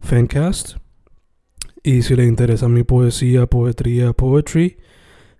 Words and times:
Fancast. 0.00 0.76
Y 1.82 2.02
si 2.02 2.16
le 2.16 2.24
interesa 2.24 2.68
mi 2.68 2.82
poesía, 2.82 3.46
poetría, 3.46 4.12
poetry, 4.12 4.78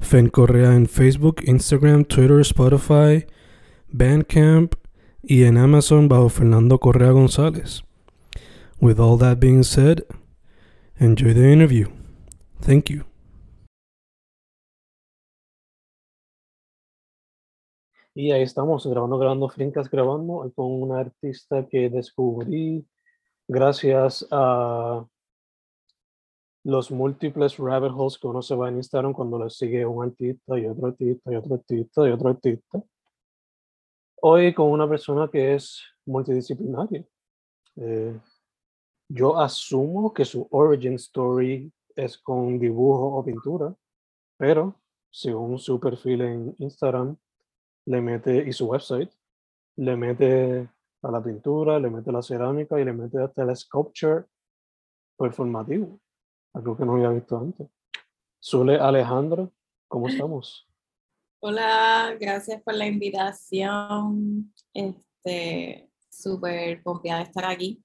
Fen 0.01 0.29
Correa 0.29 0.75
en 0.75 0.87
Facebook, 0.87 1.43
Instagram, 1.45 2.05
Twitter, 2.05 2.41
Spotify, 2.41 3.27
Bandcamp 3.89 4.75
y 5.23 5.45
en 5.45 5.59
Amazon 5.59 6.09
bajo 6.09 6.29
Fernando 6.29 6.79
Correa 6.79 7.11
González. 7.11 7.83
With 8.81 9.01
all 9.01 9.19
that 9.19 9.39
being 9.41 9.65
said, 9.65 10.05
enjoy 10.99 11.35
the 11.35 11.53
interview. 11.53 11.89
Thank 12.61 12.91
you. 12.91 13.05
Y 18.15 18.33
ahí 18.33 18.43
estamos, 18.43 18.85
grabando, 18.85 19.17
grabando, 19.17 19.49
Fincas 19.49 19.89
grabando, 19.89 20.51
con 20.57 20.83
una 20.83 20.99
artista 20.99 21.67
que 21.69 21.89
descubrí 21.89 22.85
gracias 23.49 24.27
a 24.31 25.05
los 26.65 26.91
múltiples 26.91 27.57
rabbit 27.57 27.93
holes 27.97 28.19
que 28.19 28.27
uno 28.27 28.43
se 28.43 28.55
va 28.55 28.69
en 28.69 28.77
Instagram 28.77 29.15
cuando 29.15 29.43
le 29.43 29.49
sigue 29.49 29.87
un 29.87 30.05
artista 30.05 30.59
y 30.59 30.67
otro 30.67 30.89
artista 30.89 31.33
y 31.33 31.37
otro 31.37 31.55
artista 31.55 32.09
y 32.09 32.13
otro 32.13 32.29
artista. 32.29 32.83
Hoy 34.21 34.53
con 34.53 34.71
una 34.71 34.89
persona 34.89 35.29
que 35.29 35.55
es 35.55 35.83
multidisciplinaria. 36.05 37.05
Eh, 37.77 38.21
yo 39.09 39.39
asumo 39.39 40.13
que 40.13 40.25
su 40.25 40.47
origin 40.51 40.95
story 40.95 41.73
es 41.97 42.19
con 42.19 42.59
dibujo 42.59 43.17
o 43.17 43.25
pintura, 43.25 43.75
pero 44.37 44.75
según 45.11 45.59
su 45.59 45.81
perfil 45.81 46.21
en 46.21 46.55
Instagram, 46.59 47.17
le 47.87 48.01
mete, 48.03 48.47
y 48.47 48.53
su 48.53 48.67
website, 48.67 49.11
le 49.77 49.97
mete 49.97 50.69
a 51.09 51.13
la 51.13 51.23
pintura, 51.23 51.79
le 51.79 51.91
mete 51.91 52.13
la 52.13 52.23
cerámica 52.23 52.79
y 52.79 52.85
le 52.85 52.93
mete 52.93 53.19
hasta 53.23 53.43
el 53.43 53.57
sculpture 53.57 54.25
performativo, 55.17 56.01
algo 56.55 56.77
que 56.77 56.85
no 56.85 56.95
había 56.95 57.11
visto 57.11 57.39
antes. 57.39 57.69
Sule 58.39 58.77
Alejandra, 58.77 59.49
¿cómo 59.89 60.09
estamos? 60.09 60.69
Hola, 61.41 62.17
gracias 62.21 62.63
por 62.63 62.75
la 62.75 62.87
invitación. 62.87 64.53
Este, 64.73 65.91
súper 66.11 66.83
confiada 66.83 67.21
de 67.21 67.25
estar 67.25 67.45
aquí. 67.45 67.83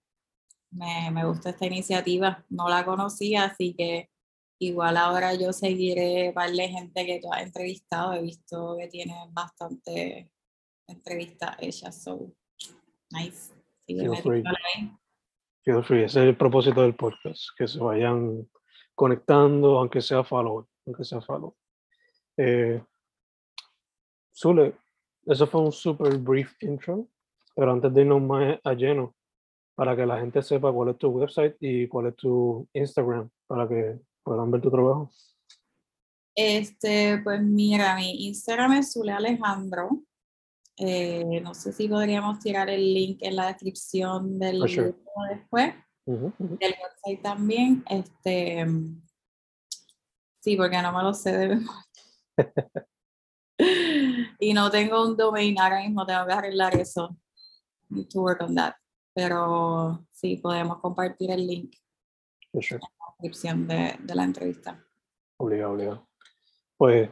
Me, 0.72 1.12
me 1.12 1.26
gusta 1.26 1.52
esta 1.52 1.66
iniciativa. 1.66 2.44
No 2.50 2.68
la 2.68 2.84
conocía, 2.84 3.46
así 3.46 3.74
que 3.76 4.10
igual 4.60 4.98
ahora 4.98 5.34
yo 5.36 5.54
seguiré 5.54 6.32
varias 6.32 6.72
gente 6.72 7.06
que 7.06 7.20
tú 7.20 7.32
has 7.32 7.44
entrevistado. 7.44 8.14
He 8.14 8.22
visto 8.22 8.76
que 8.80 8.88
tiene 8.88 9.16
bastante 9.32 10.32
entrevistas 10.88 11.56
hechas. 11.60 12.04
So, 12.04 12.34
nice. 13.14 13.54
Feel 13.86 14.16
free. 14.18 14.44
Feel 15.64 15.84
free. 15.84 16.04
Ese 16.04 16.20
es 16.22 16.26
el 16.28 16.38
propósito 16.38 16.82
del 16.82 16.96
podcast. 16.96 17.50
Que 17.58 17.68
se 17.68 17.80
vayan 17.80 18.50
conectando, 18.96 19.80
aunque 19.80 20.02
sea 20.02 20.24
follow. 20.24 20.68
Aunque 20.86 21.04
sea 21.04 21.22
follow. 21.22 21.56
Eh, 22.38 22.82
Zule, 24.36 24.76
eso 25.26 25.48
fue 25.48 25.62
un 25.62 25.72
super 25.72 26.18
brief 26.18 26.52
intro, 26.62 27.08
pero 27.56 27.72
antes 27.72 27.94
de 27.94 28.02
irnos 28.02 28.22
más 28.22 28.60
a 28.64 28.74
lleno, 28.74 29.16
para 29.76 29.96
que 29.96 30.06
la 30.06 30.20
gente 30.20 30.42
sepa 30.42 30.72
cuál 30.72 30.90
es 30.90 30.98
tu 30.98 31.10
website 31.10 31.56
y 31.60 31.88
cuál 31.88 32.08
es 32.08 32.16
tu 32.16 32.68
Instagram, 32.74 33.30
para 33.48 33.68
que 33.68 34.00
puedan 34.24 34.52
ver 34.52 34.62
tu 34.62 34.72
trabajo. 34.72 35.12
Este, 36.36 37.22
pues 37.24 37.42
mira, 37.42 37.96
mi 37.96 38.28
Instagram 38.28 38.74
es 38.74 38.94
Zule 38.94 39.12
Alejandro. 39.12 40.02
Eh, 40.78 41.40
no 41.42 41.54
sé 41.54 41.72
si 41.72 41.88
podríamos 41.88 42.40
tirar 42.40 42.70
el 42.70 42.94
link 42.94 43.20
en 43.22 43.36
la 43.36 43.48
descripción 43.48 44.40
del 44.40 44.68
sure. 44.68 44.96
después. 45.30 45.76
Del 46.06 46.76
website 46.82 47.22
también. 47.22 47.84
Este, 47.90 48.66
sí, 50.42 50.56
porque 50.58 50.82
no 50.82 50.92
me 50.92 51.04
lo 51.04 51.14
sé 51.14 51.38
de 51.38 51.48
memoria. 51.48 51.84
y 54.40 54.54
no 54.54 54.72
tengo 54.72 55.06
un 55.08 55.16
domain 55.16 55.60
ahora 55.60 55.82
mismo, 55.82 56.06
tengo 56.06 56.26
que 56.26 56.34
arreglar 56.34 56.76
eso. 56.76 57.16
To 58.10 58.22
work 58.22 58.42
on 58.42 58.56
that. 58.56 58.74
Pero 59.14 60.08
sí, 60.12 60.38
podemos 60.38 60.80
compartir 60.80 61.30
el 61.30 61.46
link 61.46 61.76
sure. 62.60 62.76
en 62.76 62.82
la 62.82 63.06
descripción 63.12 63.68
de, 63.68 63.96
de 64.00 64.16
la 64.16 64.24
entrevista. 64.24 64.84
Obligado, 65.38 65.74
obligado. 65.74 66.10
Pues, 66.78 67.12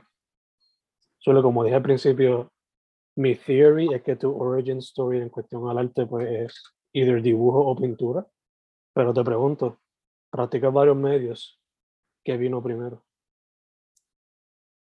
solo 1.20 1.44
como 1.44 1.64
dije 1.64 1.76
al 1.76 1.84
principio, 1.84 2.51
mi 3.22 3.36
theory 3.36 3.94
es 3.94 4.02
que 4.02 4.16
tu 4.16 4.36
origin 4.36 4.80
story 4.80 5.22
en 5.22 5.30
cuestión 5.30 5.70
al 5.70 5.78
arte 5.78 6.06
pues 6.08 6.28
es 6.28 6.64
either 6.94 7.22
dibujo 7.22 7.60
o 7.60 7.76
pintura. 7.76 8.26
Pero 8.94 9.14
te 9.14 9.24
pregunto, 9.24 9.80
practicas 10.30 10.74
varios 10.74 10.98
medios, 10.98 11.60
¿qué 12.24 12.36
vino 12.36 12.62
primero? 12.62 13.06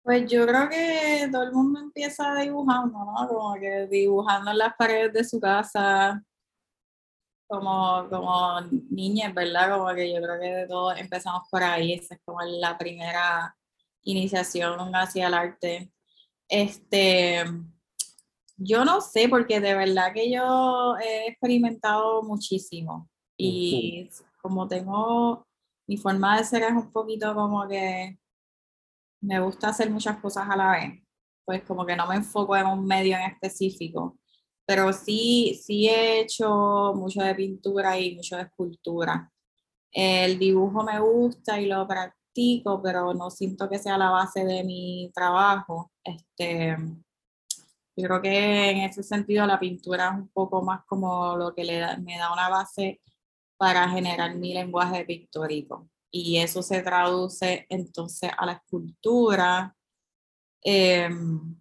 Pues 0.02 0.30
yo 0.30 0.46
creo 0.46 0.68
que 0.68 1.28
todo 1.32 1.42
el 1.42 1.52
mundo 1.52 1.80
empieza 1.80 2.34
dibujando, 2.36 2.96
¿no? 2.96 3.28
Como 3.28 3.54
que 3.54 3.88
dibujando 3.88 4.52
en 4.52 4.58
las 4.58 4.76
paredes 4.76 5.12
de 5.12 5.24
su 5.24 5.40
casa, 5.40 6.22
como, 7.48 8.06
como 8.08 8.60
niñas, 8.90 9.34
¿verdad? 9.34 9.76
Como 9.76 9.92
que 9.94 10.12
yo 10.12 10.20
creo 10.22 10.38
que 10.38 10.46
de 10.46 10.68
todo 10.68 10.94
empezamos 10.94 11.48
por 11.50 11.62
ahí, 11.62 11.94
esa 11.94 12.14
es 12.14 12.20
como 12.24 12.40
la 12.42 12.78
primera 12.78 13.56
iniciación 14.02 14.94
hacia 14.94 15.26
el 15.26 15.34
arte. 15.34 15.90
Este, 16.48 17.44
yo 18.56 18.84
no 18.84 19.00
sé, 19.00 19.28
porque 19.28 19.60
de 19.60 19.74
verdad 19.74 20.12
que 20.12 20.30
yo 20.30 20.96
he 20.98 21.28
experimentado 21.28 22.22
muchísimo 22.22 23.08
y 23.36 24.08
como 24.40 24.66
tengo, 24.68 25.46
mi 25.86 25.96
forma 25.96 26.38
de 26.38 26.44
ser 26.44 26.62
es 26.62 26.72
un 26.72 26.90
poquito 26.92 27.34
como 27.34 27.66
que 27.68 28.18
me 29.20 29.40
gusta 29.40 29.68
hacer 29.68 29.90
muchas 29.90 30.18
cosas 30.18 30.48
a 30.48 30.56
la 30.56 30.72
vez, 30.72 31.02
pues 31.44 31.62
como 31.64 31.84
que 31.84 31.96
no 31.96 32.06
me 32.06 32.16
enfoco 32.16 32.56
en 32.56 32.66
un 32.66 32.86
medio 32.86 33.16
en 33.16 33.24
específico, 33.32 34.18
pero 34.66 34.92
sí, 34.92 35.60
sí 35.62 35.88
he 35.88 36.20
hecho 36.20 36.92
mucho 36.94 37.22
de 37.22 37.34
pintura 37.34 37.98
y 37.98 38.16
mucho 38.16 38.36
de 38.36 38.42
escultura. 38.42 39.30
El 39.92 40.38
dibujo 40.38 40.82
me 40.82 41.00
gusta 41.00 41.60
y 41.60 41.66
lo 41.66 41.86
practico, 41.86 42.82
pero 42.82 43.14
no 43.14 43.30
siento 43.30 43.68
que 43.68 43.78
sea 43.78 43.96
la 43.96 44.10
base 44.10 44.44
de 44.44 44.64
mi 44.64 45.10
trabajo. 45.14 45.92
Este, 46.04 46.76
yo 47.96 48.08
creo 48.08 48.22
que 48.22 48.70
en 48.70 48.78
ese 48.78 49.02
sentido 49.02 49.46
la 49.46 49.58
pintura 49.58 50.08
es 50.08 50.14
un 50.20 50.28
poco 50.28 50.62
más 50.62 50.84
como 50.84 51.36
lo 51.36 51.54
que 51.54 51.62
me 52.02 52.18
da 52.18 52.32
una 52.32 52.48
base 52.50 53.00
para 53.56 53.88
generar 53.88 54.34
mi 54.36 54.52
lenguaje 54.52 55.04
pictórico. 55.04 55.88
Y 56.10 56.38
eso 56.38 56.62
se 56.62 56.82
traduce 56.82 57.66
entonces 57.70 58.30
a 58.36 58.46
la 58.46 58.52
escultura. 58.52 59.74
Em, 60.62 61.56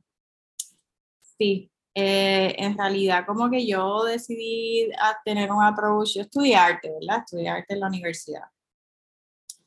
sí, 1.37 1.71
eh, 1.93 2.55
en 2.57 2.77
realidad 2.77 3.25
como 3.25 3.49
que 3.49 3.65
yo 3.65 4.03
decidí 4.03 4.91
a 4.99 5.17
tener 5.23 5.51
un 5.51 5.63
approach, 5.63 6.15
yo 6.15 6.21
estudié 6.23 6.55
arte, 6.55 6.91
¿verdad? 6.99 7.19
Estudié 7.25 7.49
arte 7.49 7.73
en 7.73 7.79
la 7.79 7.87
universidad. 7.87 8.49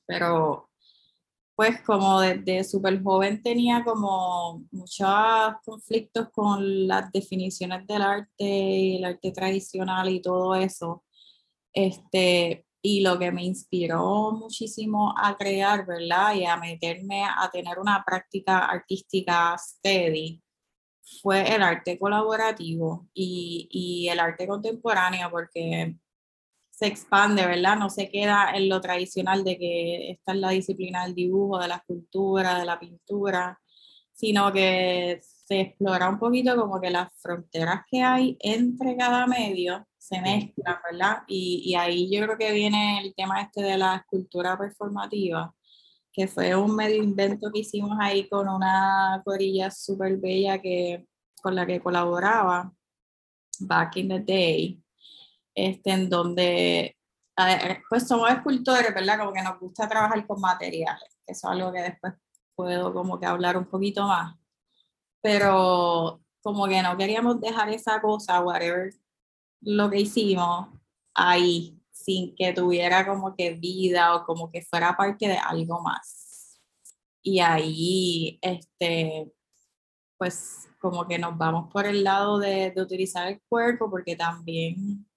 Pero 0.06 0.67
pues 1.58 1.82
como 1.82 2.20
desde 2.20 2.62
súper 2.62 3.02
joven 3.02 3.42
tenía 3.42 3.82
como 3.82 4.64
muchos 4.70 5.08
conflictos 5.64 6.28
con 6.30 6.86
las 6.86 7.10
definiciones 7.10 7.84
del 7.84 8.02
arte 8.02 8.44
y 8.44 8.96
el 8.98 9.04
arte 9.04 9.32
tradicional 9.32 10.08
y 10.08 10.22
todo 10.22 10.54
eso. 10.54 11.02
Este, 11.72 12.64
y 12.80 13.00
lo 13.00 13.18
que 13.18 13.32
me 13.32 13.42
inspiró 13.44 14.30
muchísimo 14.38 15.12
a 15.18 15.36
crear, 15.36 15.84
¿verdad? 15.84 16.34
Y 16.36 16.44
a 16.44 16.56
meterme 16.58 17.24
a 17.24 17.50
tener 17.50 17.80
una 17.80 18.04
práctica 18.06 18.60
artística 18.66 19.56
steady 19.58 20.40
fue 21.20 21.52
el 21.56 21.62
arte 21.62 21.98
colaborativo 21.98 23.08
y, 23.12 23.68
y 23.72 24.08
el 24.08 24.20
arte 24.20 24.46
contemporáneo, 24.46 25.28
porque 25.28 25.96
se 26.78 26.86
expande, 26.86 27.44
¿verdad? 27.44 27.76
No 27.76 27.90
se 27.90 28.08
queda 28.08 28.52
en 28.54 28.68
lo 28.68 28.80
tradicional 28.80 29.42
de 29.42 29.58
que 29.58 30.10
esta 30.12 30.32
es 30.32 30.38
la 30.38 30.50
disciplina 30.50 31.04
del 31.04 31.14
dibujo, 31.16 31.58
de 31.58 31.66
la 31.66 31.76
escultura, 31.76 32.56
de 32.56 32.64
la 32.64 32.78
pintura, 32.78 33.60
sino 34.12 34.52
que 34.52 35.20
se 35.20 35.60
explora 35.60 36.08
un 36.08 36.20
poquito 36.20 36.54
como 36.56 36.80
que 36.80 36.90
las 36.90 37.08
fronteras 37.20 37.80
que 37.90 38.02
hay 38.02 38.36
entre 38.40 38.96
cada 38.96 39.26
medio 39.26 39.88
se 39.98 40.20
mezclan, 40.20 40.76
¿verdad? 40.88 41.22
Y, 41.26 41.62
y 41.64 41.74
ahí 41.74 42.08
yo 42.14 42.22
creo 42.22 42.38
que 42.38 42.52
viene 42.52 43.00
el 43.00 43.12
tema 43.16 43.42
este 43.42 43.60
de 43.62 43.76
la 43.76 43.96
escultura 43.96 44.56
performativa, 44.56 45.52
que 46.12 46.28
fue 46.28 46.54
un 46.54 46.76
medio 46.76 47.02
invento 47.02 47.50
que 47.52 47.60
hicimos 47.60 47.98
ahí 48.00 48.28
con 48.28 48.48
una 48.48 49.20
corilla 49.24 49.70
súper 49.72 50.16
bella 50.18 50.60
que, 50.62 51.06
con 51.42 51.56
la 51.56 51.66
que 51.66 51.80
colaboraba 51.80 52.72
back 53.60 53.96
in 53.96 54.08
the 54.08 54.20
day 54.20 54.80
este, 55.66 55.90
en 55.90 56.08
donde 56.08 56.96
pues 57.88 58.06
somos 58.06 58.30
escultores, 58.30 58.94
¿verdad? 58.94 59.18
Como 59.18 59.32
que 59.32 59.42
nos 59.42 59.58
gusta 59.60 59.88
trabajar 59.88 60.26
con 60.26 60.40
materiales, 60.40 61.16
eso 61.26 61.48
es 61.48 61.56
algo 61.56 61.72
que 61.72 61.82
después 61.82 62.14
puedo 62.54 62.92
como 62.92 63.18
que 63.18 63.26
hablar 63.26 63.56
un 63.56 63.66
poquito 63.66 64.06
más. 64.06 64.36
Pero 65.20 66.20
como 66.42 66.66
que 66.66 66.82
no 66.82 66.96
queríamos 66.96 67.40
dejar 67.40 67.68
esa 67.70 68.00
cosa, 68.00 68.40
whatever 68.40 68.92
lo 69.60 69.90
que 69.90 70.00
hicimos, 70.00 70.68
ahí, 71.14 71.80
sin 71.90 72.34
que 72.36 72.52
tuviera 72.52 73.06
como 73.06 73.34
que 73.34 73.54
vida 73.54 74.14
o 74.14 74.24
como 74.24 74.50
que 74.50 74.62
fuera 74.62 74.96
parte 74.96 75.26
de 75.28 75.38
algo 75.38 75.80
más. 75.80 76.60
Y 77.22 77.40
ahí, 77.40 78.38
este, 78.40 79.32
pues 80.16 80.68
como 80.80 81.06
que 81.06 81.18
nos 81.18 81.36
vamos 81.36 81.70
por 81.72 81.86
el 81.86 82.04
lado 82.04 82.38
de, 82.38 82.70
de 82.70 82.82
utilizar 82.82 83.26
el 83.28 83.40
cuerpo, 83.48 83.90
porque 83.90 84.14
también 84.14 85.07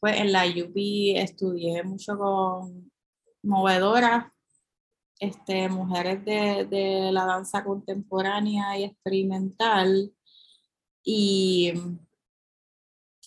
pues 0.00 0.16
en 0.16 0.32
la 0.32 0.44
UP 0.46 0.74
estudié 1.16 1.82
mucho 1.82 2.16
con 2.16 2.90
movedoras, 3.42 4.26
este, 5.18 5.68
mujeres 5.68 6.24
de, 6.24 6.66
de 6.66 7.10
la 7.12 7.24
danza 7.24 7.64
contemporánea 7.64 8.78
y 8.78 8.84
experimental. 8.84 10.12
Y, 11.02 11.72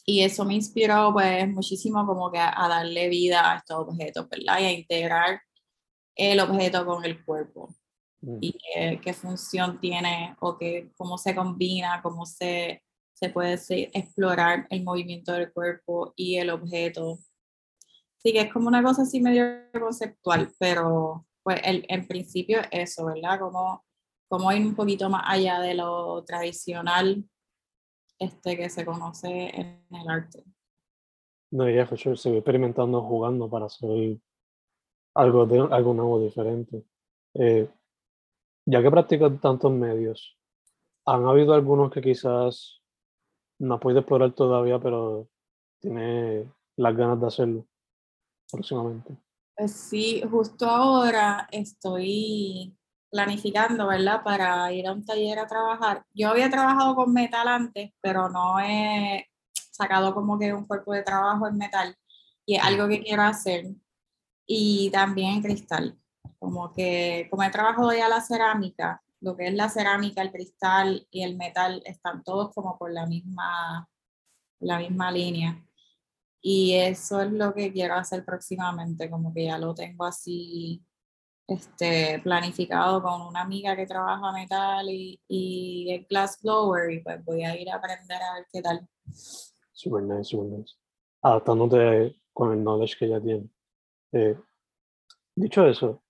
y 0.05 0.23
eso 0.23 0.45
me 0.45 0.55
inspiró 0.55 1.11
pues 1.13 1.47
muchísimo 1.49 2.05
como 2.05 2.31
que 2.31 2.39
a, 2.39 2.67
darle 2.67 3.09
vida 3.09 3.51
a 3.51 3.57
estos 3.57 3.87
objetos, 3.87 4.29
¿verdad? 4.29 4.59
Y 4.59 4.65
a 4.65 4.71
integrar 4.71 5.41
el 6.15 6.39
objeto 6.39 6.85
con 6.85 7.03
el 7.03 7.23
cuerpo. 7.25 7.75
Mm. 8.21 8.37
Y 8.39 8.53
qué, 8.53 9.01
qué, 9.03 9.13
función 9.13 9.79
tiene 9.79 10.35
o 10.39 10.57
que, 10.57 10.91
cómo 10.95 11.17
se 11.17 11.35
combina, 11.35 12.01
cómo 12.01 12.25
se 12.25 12.83
se 13.21 13.29
puede 13.29 13.59
explorar 13.93 14.65
el 14.71 14.83
movimiento 14.83 15.31
del 15.33 15.53
cuerpo 15.53 16.11
y 16.15 16.37
el 16.37 16.49
objeto. 16.49 17.19
Sí, 18.17 18.33
que 18.33 18.41
es 18.41 18.51
como 18.51 18.67
una 18.67 18.81
cosa 18.81 19.03
así 19.03 19.21
medio 19.21 19.45
conceptual, 19.71 20.51
pero 20.57 21.27
pues 21.43 21.61
el, 21.63 21.85
en 21.87 22.07
principio 22.07 22.61
eso, 22.71 23.05
¿verdad? 23.05 23.39
Como, 23.39 23.85
como 24.27 24.51
ir 24.51 24.65
un 24.65 24.75
poquito 24.75 25.07
más 25.07 25.21
allá 25.27 25.59
de 25.59 25.75
lo 25.75 26.23
tradicional 26.23 27.23
este, 28.17 28.57
que 28.57 28.69
se 28.69 28.85
conoce 28.85 29.51
en 29.53 29.85
el 29.91 30.09
arte. 30.09 30.43
No, 31.51 31.69
ya, 31.69 31.85
for 31.85 31.99
sure, 31.99 32.17
seguir 32.17 32.39
experimentando, 32.39 33.03
jugando 33.03 33.47
para 33.47 33.65
hacer 33.65 34.17
algo, 35.13 35.45
de, 35.45 35.59
algo 35.59 35.93
nuevo, 35.93 36.19
diferente. 36.19 36.83
Eh, 37.35 37.69
ya 38.65 38.81
que 38.81 38.89
practicas 38.89 39.39
tantos 39.39 39.71
medios, 39.71 40.39
¿han 41.05 41.25
habido 41.25 41.53
algunos 41.53 41.91
que 41.91 42.01
quizás 42.01 42.80
no 43.61 43.75
ha 43.75 43.79
podido 43.79 43.99
explorar 43.99 44.33
todavía, 44.33 44.79
pero 44.79 45.27
tiene 45.79 46.51
las 46.77 46.95
ganas 46.95 47.21
de 47.21 47.27
hacerlo 47.27 47.67
próximamente. 48.51 49.15
Pues 49.55 49.71
sí, 49.71 50.23
justo 50.29 50.67
ahora 50.67 51.47
estoy 51.51 52.75
planificando, 53.11 53.87
¿verdad? 53.87 54.23
Para 54.23 54.71
ir 54.73 54.87
a 54.87 54.93
un 54.93 55.05
taller 55.05 55.37
a 55.37 55.47
trabajar. 55.47 56.03
Yo 56.13 56.29
había 56.29 56.49
trabajado 56.49 56.95
con 56.95 57.13
metal 57.13 57.47
antes, 57.47 57.91
pero 58.01 58.29
no 58.29 58.59
he 58.59 59.29
sacado 59.53 60.15
como 60.15 60.39
que 60.39 60.53
un 60.53 60.65
cuerpo 60.65 60.93
de 60.93 61.03
trabajo 61.03 61.47
en 61.47 61.57
metal 61.57 61.95
y 62.45 62.55
es 62.55 62.63
algo 62.63 62.87
que 62.87 63.01
quiero 63.01 63.21
hacer. 63.21 63.65
Y 64.47 64.89
también 64.91 65.35
en 65.35 65.41
cristal. 65.43 65.97
Como 66.39 66.73
que, 66.73 67.27
como 67.29 67.43
he 67.43 67.51
trabajado 67.51 67.93
ya 67.93 68.09
la 68.09 68.21
cerámica, 68.21 69.03
lo 69.21 69.37
que 69.37 69.47
es 69.47 69.53
la 69.53 69.69
cerámica, 69.69 70.21
el 70.21 70.31
cristal 70.31 71.07
y 71.11 71.23
el 71.23 71.37
metal 71.37 71.81
están 71.85 72.23
todos 72.23 72.53
como 72.53 72.77
por 72.77 72.91
la 72.91 73.05
misma, 73.05 73.87
la 74.59 74.79
misma 74.79 75.11
línea. 75.11 75.63
Y 76.41 76.73
eso 76.73 77.21
es 77.21 77.31
lo 77.31 77.53
que 77.53 77.71
quiero 77.71 77.93
hacer 77.93 78.25
próximamente, 78.25 79.09
como 79.09 79.33
que 79.33 79.45
ya 79.45 79.59
lo 79.59 79.75
tengo 79.75 80.05
así 80.05 80.83
este, 81.47 82.19
planificado 82.23 83.01
con 83.03 83.21
una 83.21 83.41
amiga 83.41 83.75
que 83.75 83.85
trabaja 83.85 84.31
metal 84.31 84.89
y, 84.89 85.21
y 85.27 85.91
el 85.91 86.05
glass 86.05 86.39
blower 86.41 86.91
y 86.91 86.99
pues 87.01 87.23
voy 87.23 87.43
a 87.43 87.55
ir 87.59 87.69
a 87.69 87.75
aprender 87.75 88.21
a 88.21 88.35
ver 88.35 88.47
qué 88.51 88.61
tal. 88.61 88.87
Super 89.71 90.01
nice, 90.03 90.23
super 90.25 90.47
nice. 90.47 90.75
Adaptándote 91.21 92.21
con 92.33 92.53
el 92.53 92.63
knowledge 92.63 92.97
que 92.97 93.09
ya 93.09 93.21
tiene. 93.21 93.47
Eh, 94.13 94.35
dicho 95.35 95.67
eso, 95.67 96.03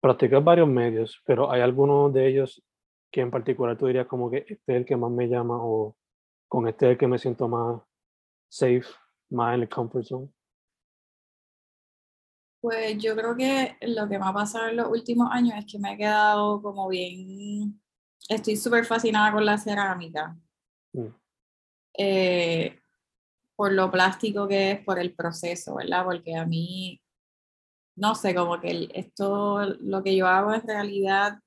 practicas 0.00 0.42
varios 0.42 0.68
medios, 0.68 1.20
pero 1.24 1.50
hay 1.50 1.60
algunos 1.60 2.12
de 2.12 2.28
ellos 2.28 2.62
que 3.10 3.20
en 3.20 3.30
particular 3.30 3.76
tú 3.76 3.86
dirías 3.86 4.06
como 4.06 4.30
que 4.30 4.38
este 4.38 4.72
es 4.72 4.76
el 4.78 4.84
que 4.84 4.96
más 4.96 5.10
me 5.10 5.28
llama 5.28 5.56
o 5.60 5.96
con 6.46 6.68
este 6.68 6.86
es 6.86 6.92
el 6.92 6.98
que 6.98 7.06
me 7.06 7.18
siento 7.18 7.48
más 7.48 7.82
safe, 8.48 8.84
más 9.30 9.54
en 9.54 9.62
el 9.62 9.68
comfort 9.68 10.04
zone. 10.04 10.28
Pues 12.60 12.98
yo 12.98 13.14
creo 13.14 13.36
que 13.36 13.76
lo 13.82 14.08
que 14.08 14.18
me 14.18 14.26
ha 14.26 14.32
pasado 14.32 14.68
en 14.68 14.76
los 14.76 14.88
últimos 14.88 15.28
años 15.30 15.54
es 15.58 15.66
que 15.70 15.78
me 15.78 15.92
he 15.92 15.96
quedado 15.96 16.60
como 16.60 16.88
bien, 16.88 17.80
estoy 18.28 18.56
súper 18.56 18.84
fascinada 18.84 19.32
con 19.32 19.44
la 19.44 19.58
cerámica. 19.58 20.36
Mm. 20.92 21.06
Eh, 21.96 22.78
por 23.56 23.72
lo 23.72 23.90
plástico 23.90 24.46
que 24.46 24.72
es, 24.72 24.84
por 24.84 24.98
el 24.98 25.14
proceso, 25.14 25.76
¿verdad? 25.76 26.04
Porque 26.04 26.36
a 26.36 26.46
mí 26.46 27.00
no 27.98 28.14
sé, 28.14 28.34
como 28.34 28.60
que 28.60 28.88
esto, 28.94 29.60
lo 29.80 30.02
que 30.02 30.16
yo 30.16 30.26
hago 30.26 30.54
en 30.54 30.66
realidad 30.66 31.38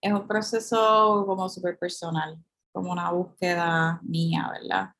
es 0.00 0.12
un 0.12 0.26
proceso 0.26 1.24
como 1.26 1.48
súper 1.48 1.78
personal, 1.78 2.38
como 2.72 2.92
una 2.92 3.10
búsqueda 3.10 4.00
mía, 4.02 4.50
¿verdad? 4.52 4.90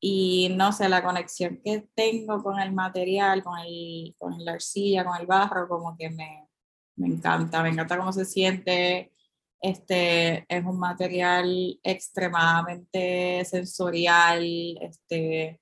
Y 0.00 0.50
no 0.56 0.72
sé, 0.72 0.88
la 0.88 1.02
conexión 1.02 1.60
que 1.64 1.88
tengo 1.94 2.42
con 2.42 2.60
el 2.60 2.72
material, 2.72 3.42
con, 3.42 3.58
el, 3.58 4.14
con 4.18 4.44
la 4.44 4.52
arcilla, 4.52 5.04
con 5.04 5.18
el 5.18 5.26
barro, 5.26 5.68
como 5.68 5.96
que 5.96 6.10
me, 6.10 6.48
me 6.96 7.08
encanta, 7.08 7.62
me 7.62 7.70
encanta 7.70 7.98
cómo 7.98 8.12
se 8.12 8.24
siente. 8.24 9.12
Este 9.60 10.44
es 10.48 10.64
un 10.64 10.78
material 10.78 11.80
extremadamente 11.82 13.44
sensorial, 13.46 14.44
este, 14.80 15.60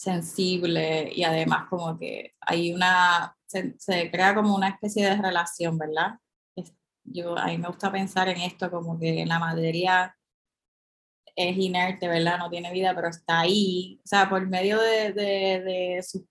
sensible 0.00 1.12
y 1.14 1.24
además 1.24 1.68
como 1.68 1.98
que 1.98 2.34
hay 2.40 2.72
una, 2.72 3.36
se, 3.46 4.10
crea 4.10 4.34
como 4.34 4.54
una 4.56 4.68
especie 4.68 5.04
de 5.04 5.20
relación, 5.20 5.76
¿verdad? 5.76 6.18
yo, 7.04 7.36
a 7.36 7.46
mí 7.46 7.58
me 7.58 7.68
gusta 7.68 7.92
pensar 7.92 8.28
en 8.28 8.40
esto 8.40 8.70
como 8.70 8.98
que 8.98 9.26
la 9.26 9.38
materia 9.38 10.16
es 11.36 11.56
inerte, 11.56 12.08
¿verdad? 12.08 12.38
No 12.38 12.48
tiene 12.48 12.72
vida, 12.72 12.94
pero 12.94 13.08
está 13.08 13.40
ahí, 13.40 14.00
o 14.04 14.06
sea, 14.06 14.28
por 14.28 14.46
medio 14.48 14.80
de, 14.80 15.12
de, 15.12 15.60
de 15.60 16.02
sus 16.02 16.22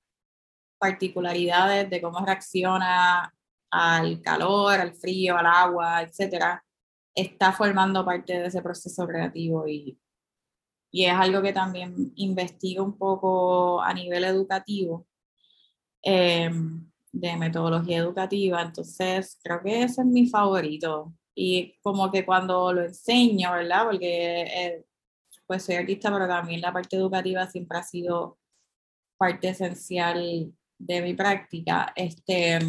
particularidades, 0.79 1.89
de 1.89 2.01
cómo 2.01 2.25
reacciona 2.25 3.33
al 3.71 4.21
calor, 4.21 4.79
al 4.79 4.95
frío, 4.95 5.38
al 5.38 5.45
agua, 5.45 6.01
etcétera, 6.01 6.63
está 7.13 7.51
formando 7.51 8.03
parte 8.05 8.33
de 8.33 8.47
ese 8.47 8.61
proceso 8.61 9.05
creativo 9.07 9.67
y 9.67 9.99
y 10.91 11.05
es 11.05 11.13
algo 11.13 11.41
que 11.41 11.53
también 11.53 12.12
investigo 12.15 12.84
un 12.84 12.98
poco 12.98 13.81
a 13.81 13.93
nivel 13.93 14.24
educativo, 14.24 15.08
em, 16.01 16.89
de 17.12 17.38
metodología 17.38 17.98
educativa, 17.98 18.62
entonces 18.62 19.38
creo 19.43 19.62
que 19.63 19.84
ese 19.84 20.01
es 20.01 20.08
mi 20.08 20.27
favorito. 20.27 21.13
Y 21.36 21.75
como 21.81 22.12
que 22.12 22.25
cuando 22.25 22.74
lo 22.74 22.84
enseño, 22.84 23.51
¿verdad? 23.53 23.86
Porque 23.86 24.41
eh, 24.43 24.86
pues 25.48 25.63
soy 25.63 25.75
artista, 25.75 26.12
pero 26.12 26.27
también 26.27 26.62
la 26.62 26.74
parte 26.74 26.96
educativa 26.96 27.48
siempre 27.48 27.79
ha 27.79 27.84
sido 27.84 28.38
parte 29.17 29.50
esencial 29.50 30.53
de 30.77 31.01
mi 31.01 31.13
práctica. 31.13 31.91
Este, 31.96 32.60